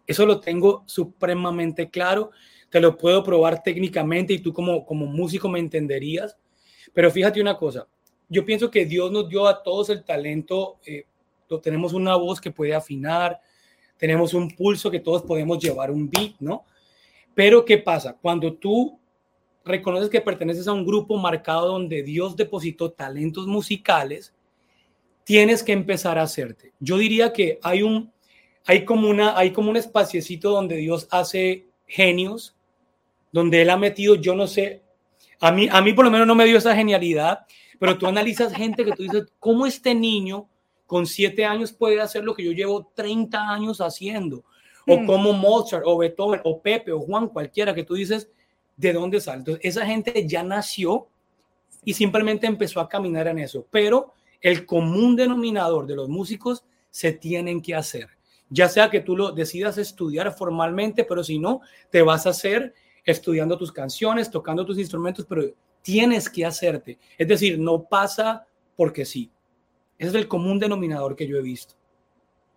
[0.07, 2.31] Eso lo tengo supremamente claro.
[2.69, 6.37] Te lo puedo probar técnicamente y tú como, como músico me entenderías.
[6.93, 7.85] Pero fíjate una cosa,
[8.29, 10.79] yo pienso que Dios nos dio a todos el talento.
[10.85, 11.03] Eh,
[11.61, 13.41] tenemos una voz que puede afinar,
[13.97, 16.63] tenemos un pulso que todos podemos llevar un beat, ¿no?
[17.35, 18.17] Pero ¿qué pasa?
[18.21, 19.00] Cuando tú
[19.63, 24.33] reconoces que perteneces a un grupo marcado donde Dios depositó talentos musicales,
[25.23, 26.73] tienes que empezar a hacerte.
[26.79, 28.11] Yo diría que hay un,
[28.65, 32.55] hay como una, hay como un espaciecito donde Dios hace genios,
[33.31, 34.81] donde Él ha metido, yo no sé,
[35.39, 37.45] a mí, a mí por lo menos no me dio esa genialidad,
[37.79, 40.47] pero tú analizas gente que tú dices, ¿cómo este niño
[40.85, 44.43] con siete años puede hacer lo que yo llevo 30 años haciendo?
[44.87, 45.05] O hmm.
[45.07, 48.29] como Mozart, o Beethoven, o Pepe, o Juan, cualquiera que tú dices,
[48.81, 49.17] ¿de dónde?
[49.17, 51.07] Entonces, esa gente ya nació
[51.85, 57.13] y simplemente empezó a caminar en eso, pero el común denominador de los músicos se
[57.13, 58.09] tienen que hacer.
[58.49, 62.73] Ya sea que tú lo decidas estudiar formalmente, pero si no, te vas a hacer
[63.05, 65.43] estudiando tus canciones, tocando tus instrumentos, pero
[65.81, 66.97] tienes que hacerte.
[67.17, 69.31] Es decir, no pasa porque sí.
[69.97, 71.75] Ese es el común denominador que yo he visto.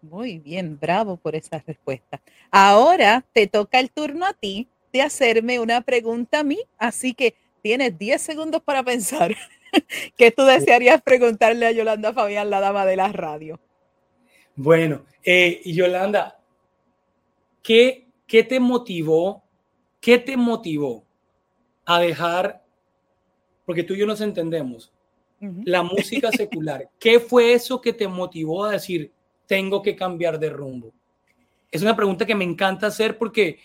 [0.00, 2.20] Muy bien, bravo por esa respuesta.
[2.50, 7.34] Ahora te toca el turno a ti de hacerme una pregunta a mí, así que
[7.62, 9.34] tienes 10 segundos para pensar.
[10.16, 13.58] ¿Qué tú desearías preguntarle a Yolanda Fabián, la dama de la radio?
[14.54, 16.38] Bueno, eh, Yolanda,
[17.60, 19.42] ¿qué, ¿qué te motivó?
[20.00, 21.04] ¿Qué te motivó
[21.86, 22.62] a dejar,
[23.66, 24.92] porque tú y yo nos entendemos,
[25.40, 26.88] la música secular?
[27.00, 29.10] ¿Qué fue eso que te motivó a decir,
[29.48, 30.92] tengo que cambiar de rumbo?
[31.72, 33.58] Es una pregunta que me encanta hacer porque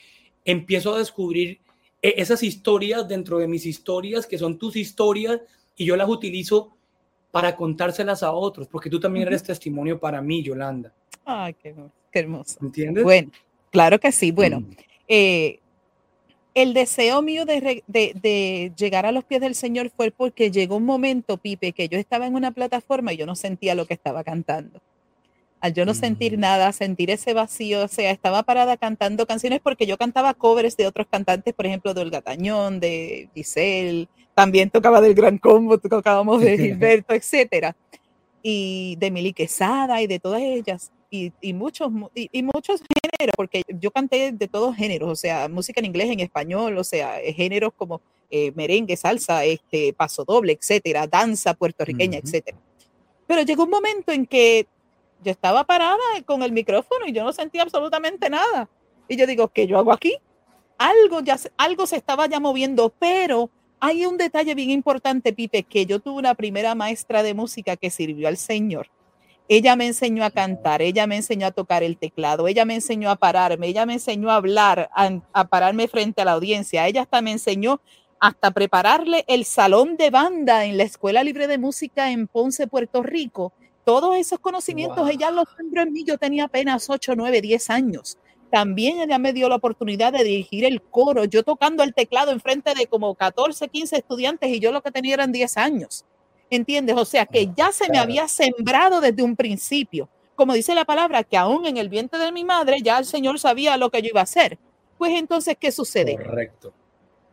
[0.51, 1.59] empiezo a descubrir
[2.01, 5.41] eh, esas historias dentro de mis historias, que son tus historias,
[5.75, 6.75] y yo las utilizo
[7.31, 10.93] para contárselas a otros, porque tú también eres testimonio para mí, Yolanda.
[11.25, 11.75] Ay, qué,
[12.12, 12.57] hermoso.
[12.62, 13.03] ¿Entiendes?
[13.03, 13.31] Bueno,
[13.71, 14.31] claro que sí.
[14.31, 14.71] Bueno, mm.
[15.07, 15.59] eh,
[16.55, 20.85] el deseo mío de, de, llegar a los pies del Señor fue porque llegó un
[20.85, 24.23] momento, Pipe, que yo estaba en una plataforma y yo no sentía lo que estaba
[24.23, 24.81] cantando.
[25.61, 26.41] Al yo no sentir mm.
[26.41, 30.87] nada, sentir ese vacío, o sea, estaba parada cantando canciones porque yo cantaba covers de
[30.87, 36.41] otros cantantes, por ejemplo, de Olga Tañón, de Giselle, también tocaba del Gran Combo, tocábamos
[36.41, 37.75] de Gilberto, etcétera,
[38.41, 43.91] y de Mili Quesada y de todas ellas, y, muchos, y, muchos géneros, porque yo
[43.91, 48.01] canté de todos géneros, o sea, música en inglés, en español, o sea, géneros como
[48.29, 52.57] eh, merengue, salsa, este, paso doble, etcétera, danza puertorriqueña, etcétera.
[53.25, 54.67] Pero llegó un momento en que
[55.23, 58.69] yo estaba parada con el micrófono y yo no sentía absolutamente nada.
[59.08, 60.15] Y yo digo, ¿qué yo hago aquí?
[60.77, 65.86] Algo, ya, algo se estaba ya moviendo, pero hay un detalle bien importante, Pipe, que
[65.86, 68.88] yo tuve una primera maestra de música que sirvió al Señor.
[69.47, 73.10] Ella me enseñó a cantar, ella me enseñó a tocar el teclado, ella me enseñó
[73.10, 77.21] a pararme, ella me enseñó a hablar, a, pararme frente a la audiencia, ella hasta
[77.21, 77.82] me enseñó
[78.19, 83.01] hasta prepararle el salón de banda en la Escuela Libre de Música en Ponce, Puerto
[83.01, 83.53] Rico.
[83.83, 88.17] Todos esos conocimientos ella los sembró en mí, yo tenía apenas 8, 9, 10 años.
[88.51, 92.39] También ella me dio la oportunidad de dirigir el coro, yo tocando el teclado en
[92.39, 96.05] frente de como 14, 15 estudiantes y yo lo que tenía eran 10 años.
[96.49, 96.95] ¿Entiendes?
[96.97, 100.09] O sea, que ya se me había sembrado desde un principio.
[100.35, 103.39] Como dice la palabra, que aún en el vientre de mi madre ya el Señor
[103.39, 104.57] sabía lo que yo iba a hacer.
[104.97, 106.15] Pues entonces, ¿qué sucede?
[106.15, 106.73] Correcto.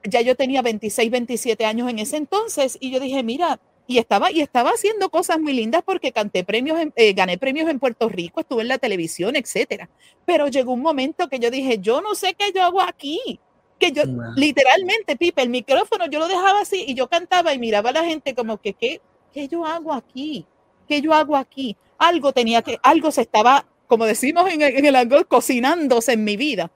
[0.05, 4.33] Ya yo tenía 26, 27 años en ese entonces y yo dije, mira, y estaba,
[4.33, 8.41] y estaba haciendo cosas muy lindas porque canté premios, eh, gané premios en Puerto Rico,
[8.41, 9.89] estuve en la televisión, etcétera.
[10.25, 13.39] Pero llegó un momento que yo dije, yo no sé qué yo hago aquí.
[13.79, 14.03] Que yo,
[14.37, 18.05] literalmente, Pipe, el micrófono yo lo dejaba así y yo cantaba y miraba a la
[18.05, 20.47] gente como que, ¿qué, qué yo hago aquí?
[20.89, 21.77] ¿Qué yo hago aquí?
[21.99, 26.37] Algo tenía que, algo se estaba, como decimos en el, en el cocinándose en mi
[26.37, 26.71] vida.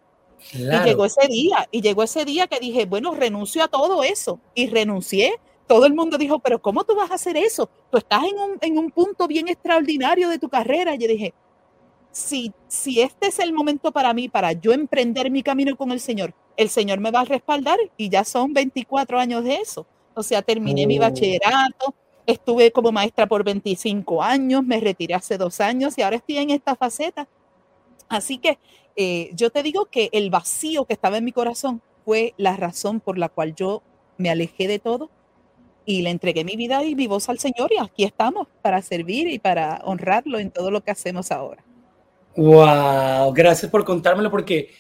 [0.53, 4.41] Y llegó ese día, y llegó ese día que dije, bueno, renuncio a todo eso.
[4.55, 5.35] Y renuncié
[5.71, 7.71] todo el mundo dijo, pero ¿cómo tú vas a hacer eso?
[7.93, 10.97] Tú estás en un, en un punto bien extraordinario de tu carrera.
[10.97, 11.33] Y yo dije,
[12.11, 16.01] si, si este es el momento para mí, para yo emprender mi camino con el
[16.01, 19.87] Señor, el Señor me va a respaldar y ya son 24 años de eso.
[20.15, 21.03] O sea, terminé mi oh.
[21.03, 21.95] bachillerato,
[22.27, 26.51] estuve como maestra por 25 años, me retiré hace dos años y ahora estoy en
[26.51, 27.29] esta faceta.
[28.09, 28.59] Así que
[28.97, 32.99] eh, yo te digo que el vacío que estaba en mi corazón fue la razón
[32.99, 33.85] por la cual yo
[34.19, 35.11] me alejé de todo
[35.91, 39.27] y le entregué mi vida y mi voz al Señor y aquí estamos para servir
[39.27, 41.65] y para honrarlo en todo lo que hacemos ahora.
[42.37, 44.71] Wow, gracias por contármelo porque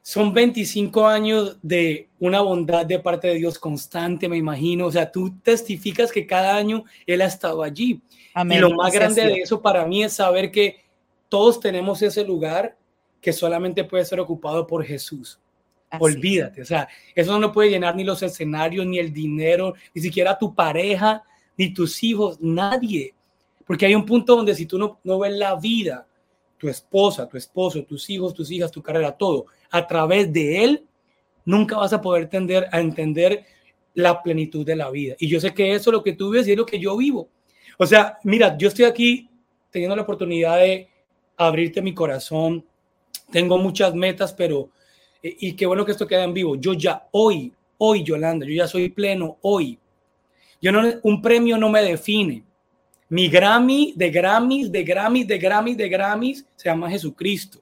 [0.00, 4.86] son 25 años de una bondad de parte de Dios constante, me imagino.
[4.86, 8.00] O sea, tú testificas que cada año Él ha estado allí.
[8.48, 10.84] Y lo más grande de eso para mí es saber que
[11.28, 12.76] todos tenemos ese lugar
[13.20, 15.40] que solamente puede ser ocupado por Jesús.
[15.98, 20.38] Olvídate, o sea, eso no puede llenar ni los escenarios, ni el dinero, ni siquiera
[20.38, 21.24] tu pareja,
[21.56, 23.14] ni tus hijos, nadie.
[23.66, 26.06] Porque hay un punto donde si tú no, no ves la vida,
[26.56, 30.86] tu esposa, tu esposo, tus hijos, tus hijas, tu carrera, todo, a través de él,
[31.44, 33.44] nunca vas a poder tender a entender
[33.94, 35.16] la plenitud de la vida.
[35.18, 36.96] Y yo sé que eso es lo que tú vives y es lo que yo
[36.96, 37.28] vivo.
[37.78, 39.28] O sea, mira, yo estoy aquí
[39.70, 40.88] teniendo la oportunidad de
[41.36, 42.64] abrirte mi corazón.
[43.30, 44.70] Tengo muchas metas, pero
[45.22, 46.56] y qué bueno que esto queda en vivo.
[46.56, 49.78] Yo ya hoy, hoy, Yolanda, yo ya soy pleno hoy.
[50.60, 52.44] Yo no, un premio no me define.
[53.08, 57.60] Mi Grammy de Grammys, de Grammys, de Grammys, de Grammys se llama Jesucristo.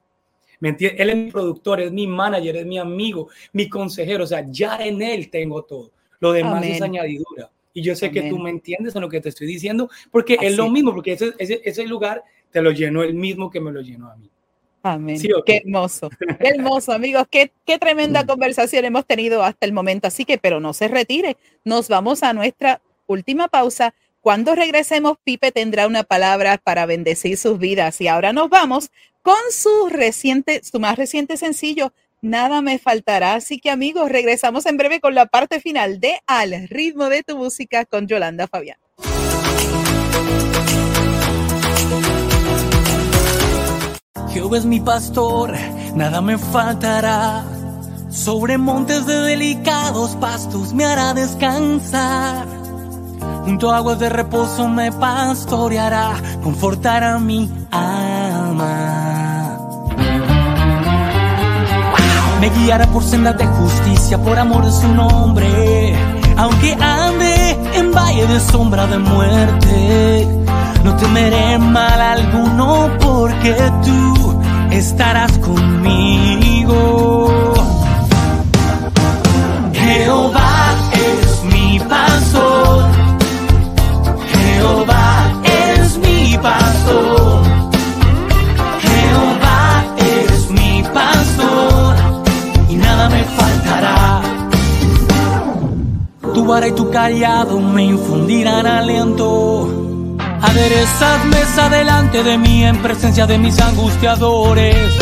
[0.61, 1.01] ¿Me entiendes?
[1.01, 4.25] Él es mi productor, es mi manager, es mi amigo, mi consejero.
[4.25, 5.93] O sea, ya en él tengo todo.
[6.21, 7.51] Lo demás es añadidura.
[7.73, 10.57] Y yo sé que tú me entiendes en lo que te estoy diciendo, porque es
[10.57, 13.81] lo mismo, porque ese, ese, ese lugar te lo llenó el mismo que me lo
[13.81, 14.29] llenó a mí.
[14.93, 15.21] Amén.
[15.45, 16.11] Qué hermoso,
[16.41, 17.27] qué hermoso, amigos.
[17.31, 20.09] Qué, qué tremenda conversación hemos tenido hasta el momento.
[20.09, 21.37] Así que, pero no se retire.
[21.65, 23.95] Nos vamos a nuestra última pausa.
[24.21, 28.01] Cuando regresemos, Pipe tendrá una palabra para bendecir sus vidas.
[28.01, 28.91] Y ahora nos vamos
[29.23, 33.35] con su reciente, su más reciente sencillo, Nada me faltará.
[33.35, 37.37] Así que, amigos, regresamos en breve con la parte final de Al ritmo de tu
[37.37, 38.79] música con Yolanda Fabián.
[44.39, 45.53] Jehová es mi pastor,
[45.97, 47.43] nada me faltará.
[48.09, 52.47] Sobre montes de delicados pastos me hará descansar.
[53.45, 56.13] Junto a aguas de reposo me pastoreará,
[56.45, 59.59] confortará mi alma.
[62.41, 65.97] Me guiará por sendas de justicia, por amor de su nombre.
[66.37, 70.38] Aunque ande en valle de sombra de muerte
[70.89, 76.83] no temeré mal alguno porque tú estarás conmigo.
[79.73, 82.85] Jehová es mi pastor.
[84.33, 87.43] Jehová es mi pastor.
[88.87, 91.97] Jehová es mi pastor
[92.71, 94.23] y nada me faltará.
[96.35, 99.78] Tu vara y tu callado me infundirán aliento
[100.43, 104.95] Aderezas mesa delante de mí en presencia de mis angustiadores.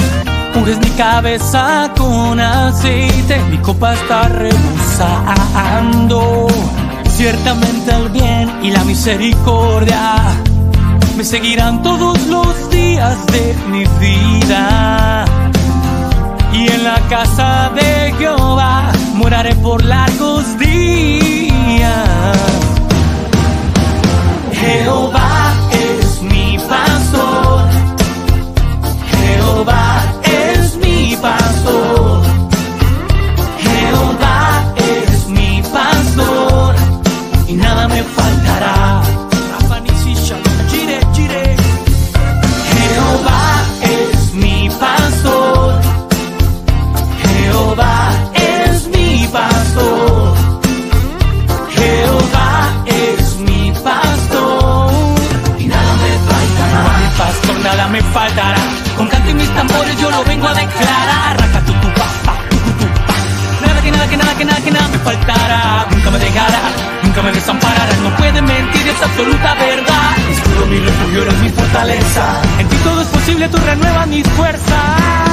[0.55, 5.47] Unges mi cabeza con aceite, mi copa está rebosando.
[7.09, 10.23] Ciertamente el bien y la misericordia
[11.17, 15.25] me seguirán todos los días de mi vida.
[16.53, 22.07] Y en la casa de Jehová moraré por largos días.
[24.53, 25.26] Jehová
[29.57, 32.23] Jehová es mi pastor.
[33.59, 36.75] Jehová es mi pastor.
[37.49, 38.86] Y nada me faltará.
[65.91, 66.61] Nunca me dejará,
[67.03, 67.97] nunca me desamparará.
[68.03, 70.17] No puede mentir, es absoluta verdad.
[70.31, 72.43] Escudo mi refugio, eres mi fortaleza.
[72.59, 75.26] En ti todo es posible, tú renuevas mis fuerzas.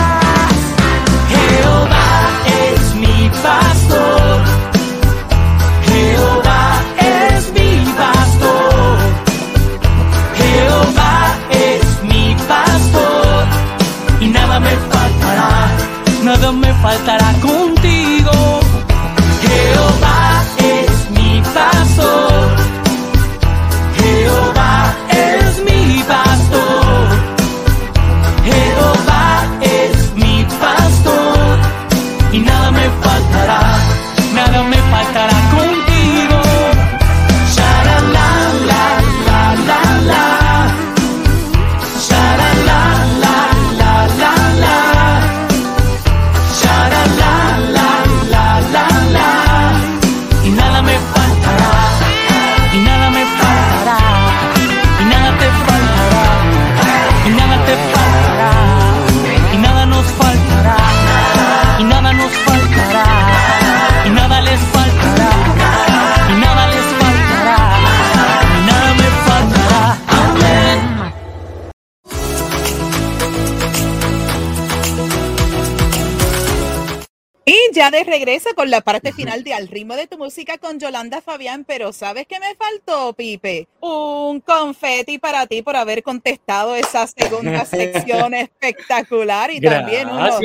[78.34, 81.94] Regreso con la parte final de Al ritmo de tu música con Yolanda Fabián, pero
[81.94, 83.68] ¿sabes qué me faltó, Pipe?
[83.80, 90.40] Un confeti para ti por haber contestado esa segunda sección espectacular y también unos,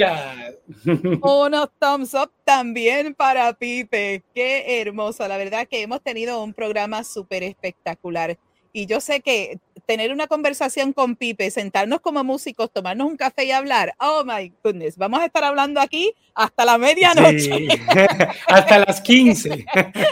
[1.23, 4.23] unos thumbs up también para Pipe.
[4.35, 8.37] Qué hermoso, la verdad que hemos tenido un programa súper espectacular.
[8.71, 9.59] Y yo sé que
[9.89, 14.53] tener una conversación con Pipe, sentarnos como músicos, tomarnos un café y hablar, oh my
[14.63, 17.69] goodness, vamos a estar hablando aquí hasta la medianoche.
[18.49, 19.65] hasta las 15.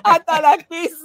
[0.03, 0.97] hasta las 15.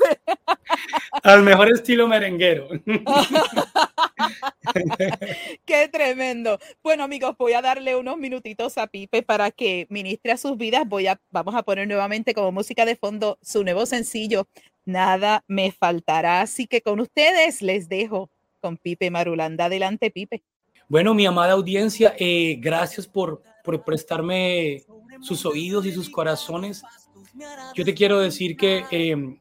[1.21, 2.69] Al mejor estilo merenguero.
[5.65, 6.57] Qué tremendo.
[6.81, 10.87] Bueno, amigos, voy a darle unos minutitos a Pipe para que ministre a sus vidas.
[10.87, 14.47] Voy a, vamos a poner nuevamente como música de fondo su nuevo sencillo,
[14.85, 16.41] Nada me faltará.
[16.41, 18.29] Así que con ustedes les dejo
[18.61, 19.65] con Pipe Marulanda.
[19.65, 20.43] Adelante, Pipe.
[20.87, 24.83] Bueno, mi amada audiencia, eh, gracias por, por prestarme
[25.21, 26.83] sus oídos y sus corazones.
[27.75, 29.39] Yo te quiero decir que eh,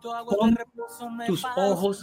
[0.00, 0.56] Pon
[1.26, 2.02] tus ojos,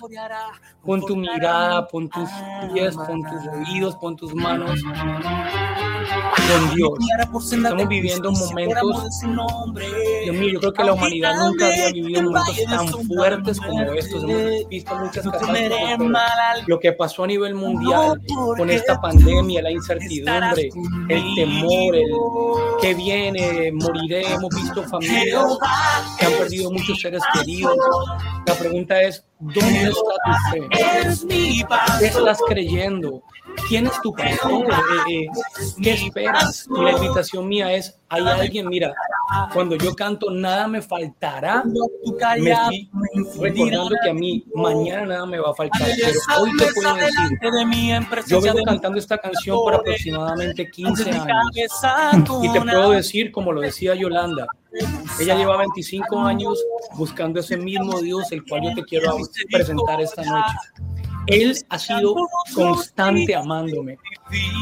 [0.85, 2.29] pon tu mirada, pon tus
[2.73, 4.81] pies, pon tus oídos, pon tus manos
[6.49, 6.91] con Dios.
[7.51, 9.19] Estamos viviendo momentos,
[10.23, 14.23] Dios mío, yo creo que la humanidad nunca había vivido momentos tan fuertes como estos.
[14.23, 16.67] Hemos visto muchas catástrofes.
[16.67, 18.21] Lo que pasó a nivel mundial
[18.57, 20.69] con esta pandemia, la incertidumbre,
[21.09, 22.11] el temor, el
[22.81, 24.33] que viene, moriré.
[24.33, 25.45] Hemos visto familias
[26.19, 27.78] que han perdido muchos seres queridos
[28.45, 31.67] la pregunta es, ¿dónde está tu fe?
[31.99, 33.23] ¿Qué estás creyendo?
[33.67, 34.65] ¿Quién es tu pastor?
[35.09, 35.27] Eh, eh,
[35.81, 36.67] ¿Qué esperas?
[36.69, 38.93] Y la invitación mía es, hay alguien, mira,
[39.53, 41.63] cuando yo canto, nada me faltará.
[41.63, 42.51] Me
[43.21, 45.81] estoy recordando que a mí mañana nada me va a faltar.
[45.81, 47.39] Pero hoy te puedo decir,
[48.27, 52.33] yo vengo cantando esta canción por aproximadamente 15 años.
[52.41, 54.47] Y te puedo decir, como lo decía Yolanda,
[55.19, 56.63] ella lleva 25 años
[56.95, 59.17] buscando ese mismo Dios, el cual yo te quiero
[59.51, 60.53] presentar esta noche.
[61.27, 62.15] Él ha sido
[62.55, 63.97] constante amándome.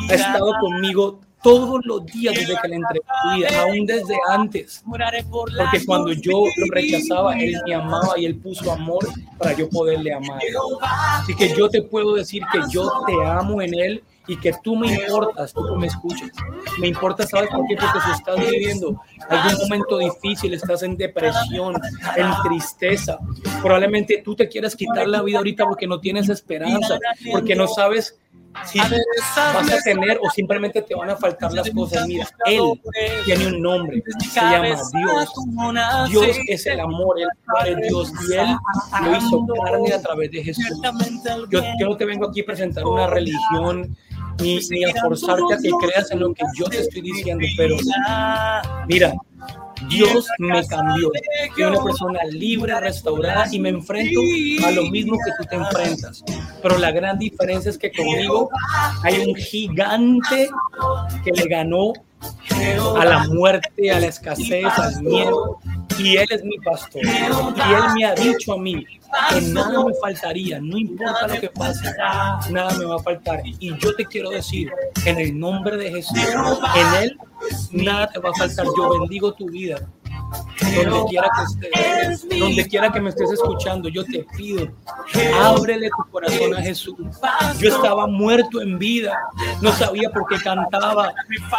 [0.10, 4.84] Ha estado conmigo todos los días desde que le entregué mi vida, aún desde antes.
[4.86, 10.14] Porque cuando yo lo rechazaba, Él me amaba y Él puso amor para yo poderle
[10.14, 10.42] amar.
[10.82, 14.76] Así que yo te puedo decir que yo te amo en Él y que tú
[14.76, 16.30] me importas, tú me escuchas.
[16.80, 17.76] Me importa, ¿sabes por qué?
[17.78, 21.76] Porque si estás viviendo algún momento difícil, estás en depresión,
[22.16, 23.18] en tristeza,
[23.62, 27.00] probablemente tú te quieras quitar la vida ahorita porque no tienes esperanza,
[27.32, 28.20] porque no sabes
[28.66, 32.08] si vas a tener o simplemente te van a faltar las cosas.
[32.08, 32.62] Mira, Él
[33.26, 36.10] tiene un nombre, se llama Dios.
[36.10, 37.28] Dios es el amor, Él
[37.80, 38.56] es Dios y Él
[39.04, 40.82] lo hizo carne a través de Jesús.
[41.50, 43.96] Yo, yo no te vengo aquí a presentar una religión
[44.42, 47.78] ni, ni a forzarte a que creas en lo que yo te estoy diciendo, pero
[48.88, 49.14] mira,
[49.90, 51.12] Dios me cambió.
[51.56, 54.20] Soy una persona libre, restaurada y me enfrento
[54.66, 56.24] a lo mismo que tú te enfrentas.
[56.62, 58.50] Pero la gran diferencia es que conmigo
[59.04, 60.50] hay un gigante
[61.24, 61.94] que le ganó
[62.98, 65.60] a la muerte, a la escasez, al miedo.
[65.98, 67.02] Y Él es mi pastor.
[67.04, 68.86] Y Él me ha dicho a mí
[69.30, 71.90] que nada me faltaría, no importa lo que pase,
[72.52, 73.42] nada me va a faltar.
[73.46, 74.70] Y yo te quiero decir,
[75.06, 76.18] en el nombre de Jesús,
[76.76, 77.18] en Él
[77.72, 78.66] nada te va a faltar.
[78.78, 79.80] Yo bendigo tu vida
[80.62, 84.68] donde quiera que estés, donde quiera que me estés escuchando, yo te pido,
[85.40, 86.96] ábrele tu corazón a Jesús.
[87.60, 89.18] Yo estaba muerto en vida,
[89.62, 91.14] no sabía por qué cantaba,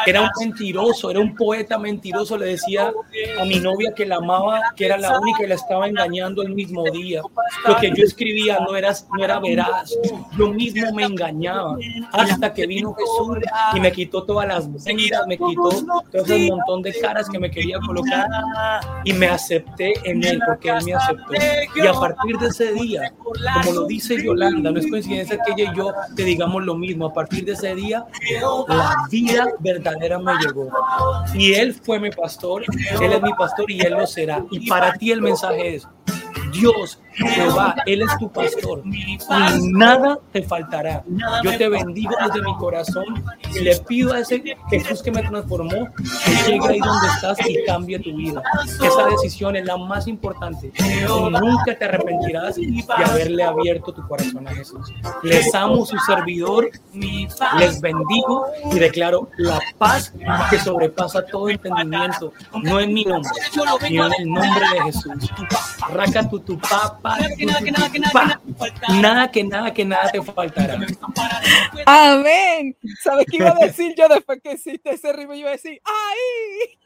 [0.06, 2.92] era un mentiroso, era un poeta mentiroso, le decía
[3.40, 6.54] a mi novia que la amaba, que era la única y la estaba engañando el
[6.54, 7.22] mismo día.
[7.66, 9.92] Lo que yo escribía no era, no era veraz,
[10.36, 11.76] yo mismo me engañaba,
[12.12, 13.38] hasta que vino Jesús
[13.74, 15.70] y me quitó todas las vendas, me quitó
[16.12, 18.28] todo ese montón de caras que me quería colocar
[19.04, 21.32] y me acepté en él porque él me aceptó.
[21.74, 23.12] Y a partir de ese día,
[23.54, 27.06] como lo dice Yolanda, no es coincidencia que ella y yo te digamos lo mismo,
[27.06, 28.06] a partir de ese día
[28.68, 30.70] la vida verdadera me llegó.
[31.34, 32.64] Y él fue mi pastor,
[33.00, 34.44] él es mi pastor y él lo será.
[34.50, 35.88] Y para ti el mensaje es,
[36.52, 39.18] Dios, Jehová, Él es tu pastor y
[39.72, 41.02] nada te faltará.
[41.42, 45.88] Yo te bendigo desde mi corazón y le pido a ese Jesús que me transformó
[46.24, 48.42] que llegue ahí donde estás y cambie tu vida.
[48.82, 54.46] Esa decisión es la más importante y nunca te arrepentirás de haberle abierto tu corazón
[54.46, 54.92] a Jesús.
[55.22, 60.12] Les amo su servidor, les bendigo y declaro la paz
[60.50, 65.12] que sobrepasa todo entendimiento, no en mi nombre, sino en el nombre de Jesús.
[65.90, 66.58] Raca tu, tu
[67.16, 67.60] Nada que nada
[69.72, 70.78] que nada, nada te faltará.
[71.86, 72.76] Amén.
[73.02, 75.34] ¿Sabes qué iba a decir yo después que hiciste ese ritmo?
[75.34, 76.78] Yo iba a decir, ¡ay!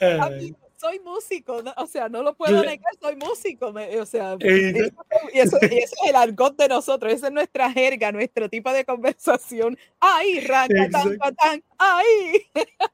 [0.78, 5.92] soy músico, o sea, no lo puedo negar, soy músico, o sea, y eso, es
[6.06, 9.76] el argot de nosotros, esa es nuestra jerga, nuestro tipo de conversación.
[9.98, 12.46] ¡Ay, ranca, tan, tan, ay!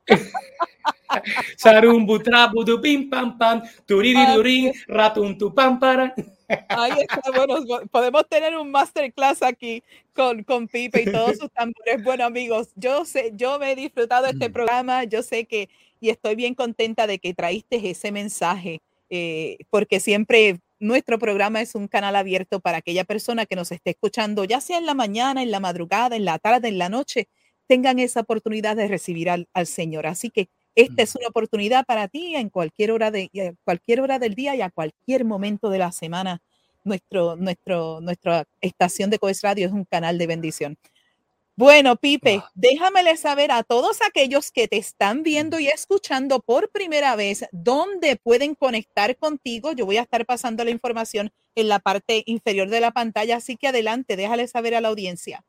[1.56, 6.14] Sarumbu, trabu, du, pim, pam, pam, turirirurin, ratun, tu, pam, para.
[6.68, 7.56] Ahí está, bueno,
[7.90, 9.82] podemos tener un masterclass aquí
[10.14, 12.02] con, con Pipe y todos sus tambores.
[12.02, 14.52] Bueno, amigos, yo sé, yo me he disfrutado de este mm.
[14.52, 15.68] programa, yo sé que
[16.04, 21.74] y estoy bien contenta de que traíste ese mensaje, eh, porque siempre nuestro programa es
[21.74, 25.42] un canal abierto para aquella persona que nos esté escuchando, ya sea en la mañana,
[25.42, 27.28] en la madrugada, en la tarde, en la noche,
[27.66, 30.06] tengan esa oportunidad de recibir al, Señor.
[30.06, 34.34] Así que esta es una oportunidad para ti en cualquier hora, de, cualquier hora del
[34.34, 36.42] día y a cualquier momento de la semana.
[36.84, 40.76] Nuestro, nuestro, nuestra estación de Coes Radio es un canal de bendición.
[41.56, 47.14] Bueno, Pipe, déjamele saber a todos aquellos que te están viendo y escuchando por primera
[47.14, 49.70] vez dónde pueden conectar contigo.
[49.70, 53.56] Yo voy a estar pasando la información en la parte inferior de la pantalla, así
[53.56, 55.44] que adelante, déjale saber a la audiencia.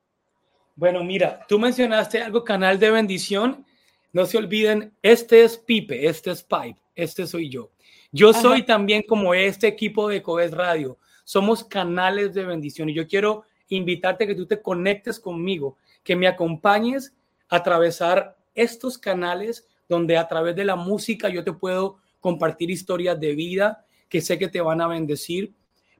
[0.75, 3.65] Bueno, mira, tú mencionaste algo, canal de bendición.
[4.13, 7.71] No se olviden, este es Pipe, este es Pipe, este soy yo.
[8.11, 10.99] Yo soy también como este equipo de Coes Radio.
[11.23, 16.15] Somos canales de bendición y yo quiero invitarte a que tú te conectes conmigo que
[16.15, 17.13] me acompañes
[17.49, 23.19] a atravesar estos canales donde a través de la música yo te puedo compartir historias
[23.19, 25.53] de vida que sé que te van a bendecir,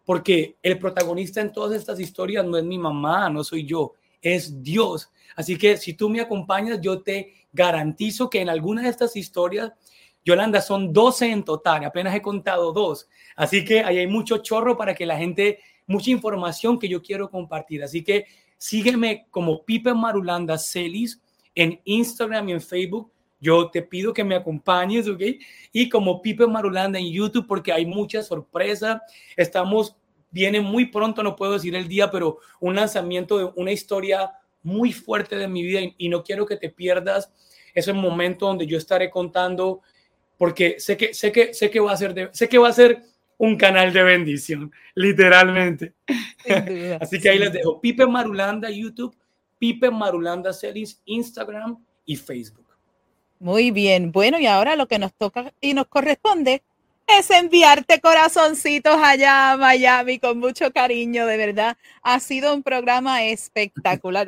[0.06, 4.62] porque el protagonista en todas estas historias no es mi mamá, no soy yo, es
[4.64, 5.10] Dios.
[5.36, 9.72] Así que si tú me acompañas, yo te garantizo que en alguna de estas historias,
[10.24, 13.10] Yolanda, son 12 en total, apenas he contado dos.
[13.36, 17.30] Así que ahí hay mucho chorro para que la gente, mucha información que yo quiero
[17.30, 17.84] compartir.
[17.84, 18.26] Así que
[18.58, 21.22] Sígueme como Pipe Marulanda Celis
[21.54, 23.12] en Instagram y en Facebook.
[23.40, 25.22] Yo te pido que me acompañes, ¿ok?
[25.72, 29.02] Y como Pipe Marulanda en YouTube, porque hay mucha sorpresa.
[29.36, 29.96] Estamos,
[30.32, 34.32] viene muy pronto, no puedo decir el día, pero un lanzamiento de una historia
[34.64, 37.32] muy fuerte de mi vida y, no quiero que te pierdas
[37.76, 39.82] ese momento donde yo estaré contando,
[40.38, 42.74] porque sé que, sé que, sé que va a ser, de, sé que va a
[42.74, 43.04] ser
[43.38, 45.94] un canal de bendición, literalmente.
[47.02, 49.16] Así que ahí les dejo Pipe Marulanda YouTube,
[49.60, 52.66] Pipe Marulanda Celis Instagram y Facebook.
[53.40, 56.64] Muy bien, bueno, y ahora lo que nos toca y nos corresponde
[57.08, 61.78] es enviarte corazoncitos allá a Miami con mucho cariño, de verdad.
[62.02, 64.28] Ha sido un programa espectacular.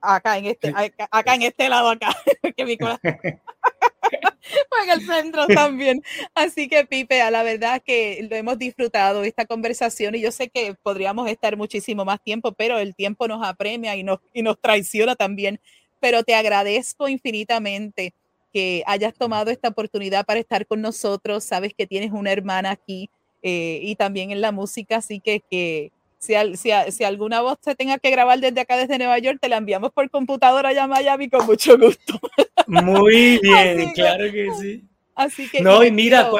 [0.00, 0.74] acá en este,
[1.10, 2.14] acá, en este lado acá,
[2.56, 3.18] que mi corazón.
[4.82, 6.02] en el centro también.
[6.34, 10.48] Así que, Pipe, a la verdad que lo hemos disfrutado esta conversación y yo sé
[10.48, 14.60] que podríamos estar muchísimo más tiempo, pero el tiempo nos apremia y nos, y nos
[14.60, 15.60] traiciona también.
[16.00, 18.14] Pero te agradezco infinitamente
[18.52, 21.44] que hayas tomado esta oportunidad para estar con nosotros.
[21.44, 23.10] Sabes que tienes una hermana aquí
[23.42, 25.92] eh, y también en la música, así que, que
[26.24, 29.48] si, si, si, alguna voz se tenga que grabar desde acá, desde Nueva York, te
[29.48, 32.18] la enviamos por computadora allá a Miami con mucho gusto.
[32.66, 34.84] Muy bien, claro que sí.
[35.14, 35.60] Así que.
[35.60, 36.30] No, y mira,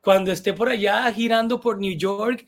[0.00, 2.46] cuando esté por allá girando por New York,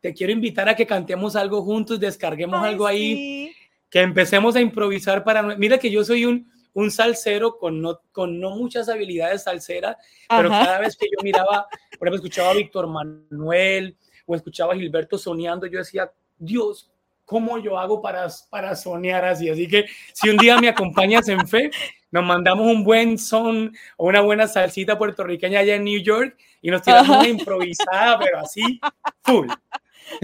[0.00, 3.52] te quiero invitar a que cantemos algo juntos, descarguemos algo ahí,
[3.90, 5.42] que empecemos a improvisar para.
[5.42, 9.96] Mira que yo soy un un salsero con no, con no muchas habilidades salseras,
[10.28, 11.66] pero cada vez que yo miraba,
[11.98, 13.96] por ejemplo, escuchaba a Víctor Manuel
[14.26, 16.90] o escuchaba a Gilberto soñando, yo decía, Dios,
[17.24, 19.48] ¿cómo yo hago para, para soñar así?
[19.48, 21.70] Así que si un día me acompañas en fe,
[22.10, 26.70] nos mandamos un buen son o una buena salsita puertorriqueña allá en New York y
[26.70, 28.80] nos tiramos una improvisada, pero así,
[29.22, 29.48] full.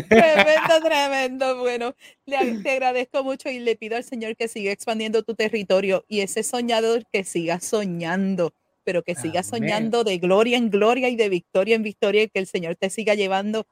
[0.09, 1.59] Tremendo, tremendo.
[1.59, 1.95] Bueno,
[2.27, 6.21] le, te agradezco mucho y le pido al Señor que siga expandiendo tu territorio y
[6.21, 8.53] ese soñador que siga soñando,
[8.85, 12.39] pero que siga soñando de gloria en gloria y de victoria en victoria y que
[12.39, 13.67] el Señor te siga llevando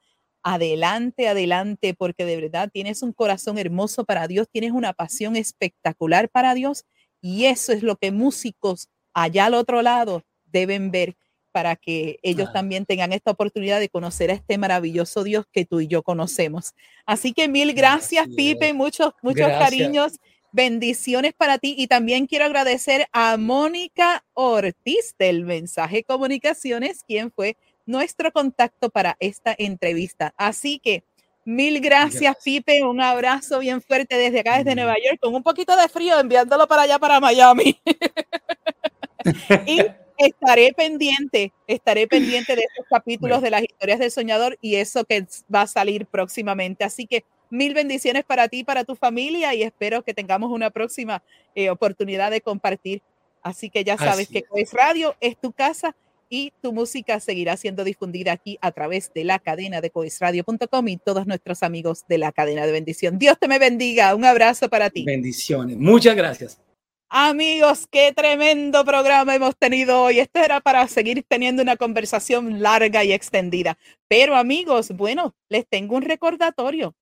[0.46, 6.28] adelante, adelante, porque de verdad tienes un corazón hermoso para Dios, tienes una pasión espectacular
[6.28, 6.84] para Dios
[7.20, 11.16] y eso es lo que músicos allá al otro lado deben ver
[11.50, 15.80] para que ellos también tengan esta oportunidad de conocer a este maravilloso Dios que tú
[15.80, 16.74] y yo conocemos.
[17.06, 20.12] Así que mil gracias, Pipe, muchos, muchos cariños,
[20.52, 27.56] bendiciones para ti y también quiero agradecer a Mónica Ortiz del Mensaje Comunicaciones, quien fue
[27.86, 30.34] nuestro contacto para esta entrevista.
[30.36, 31.04] Así que
[31.44, 35.76] mil gracias, Pipe, un abrazo bien fuerte desde acá, desde Nueva York, con un poquito
[35.76, 37.80] de frío, enviándolo para allá, para Miami.
[39.66, 39.82] y
[40.18, 45.26] estaré pendiente, estaré pendiente de estos capítulos de las historias del soñador y eso que
[45.54, 46.84] va a salir próximamente.
[46.84, 51.22] Así que mil bendiciones para ti, para tu familia y espero que tengamos una próxima
[51.54, 53.02] eh, oportunidad de compartir
[53.46, 55.94] Así que ya sabes que Coes Radio es tu casa
[56.28, 60.96] y tu música seguirá siendo difundida aquí a través de la cadena de coesradio.com y
[60.96, 63.18] todos nuestros amigos de la cadena de bendición.
[63.18, 64.14] Dios te me bendiga.
[64.14, 65.04] Un abrazo para ti.
[65.04, 65.76] Bendiciones.
[65.76, 66.60] Muchas gracias.
[67.08, 70.18] Amigos, qué tremendo programa hemos tenido hoy.
[70.18, 73.78] Esto era para seguir teniendo una conversación larga y extendida.
[74.08, 76.94] Pero amigos, bueno, les tengo un recordatorio.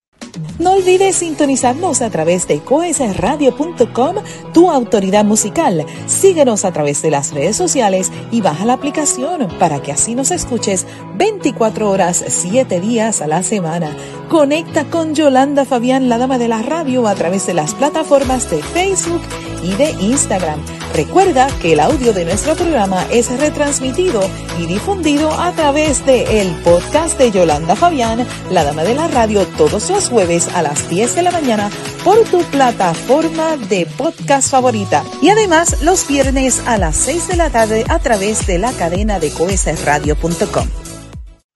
[0.59, 4.16] No olvides sintonizarnos a través de coesradio.com,
[4.53, 5.85] tu autoridad musical.
[6.07, 10.30] Síguenos a través de las redes sociales y baja la aplicación para que así nos
[10.30, 13.97] escuches 24 horas, 7 días a la semana.
[14.28, 18.62] Conecta con Yolanda Fabián, la dama de la radio, a través de las plataformas de
[18.62, 19.22] Facebook
[19.62, 20.61] y de Instagram.
[20.95, 24.22] Recuerda que el audio de nuestro programa es retransmitido
[24.61, 29.45] y difundido a través de el podcast de Yolanda Fabián, la dama de la radio,
[29.57, 31.70] todos los jueves a las 10 de la mañana
[32.03, 35.05] por tu plataforma de podcast favorita.
[35.20, 39.20] Y además los viernes a las 6 de la tarde a través de la cadena
[39.20, 40.66] de coesradio.com.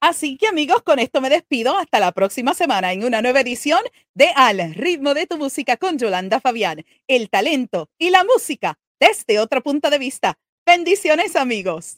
[0.01, 1.77] Así que amigos, con esto me despido.
[1.77, 3.81] Hasta la próxima semana en una nueva edición
[4.13, 6.85] de Al ritmo de tu música con Yolanda Fabián.
[7.07, 10.37] El talento y la música desde otro punto de vista.
[10.63, 11.97] Bendiciones amigos.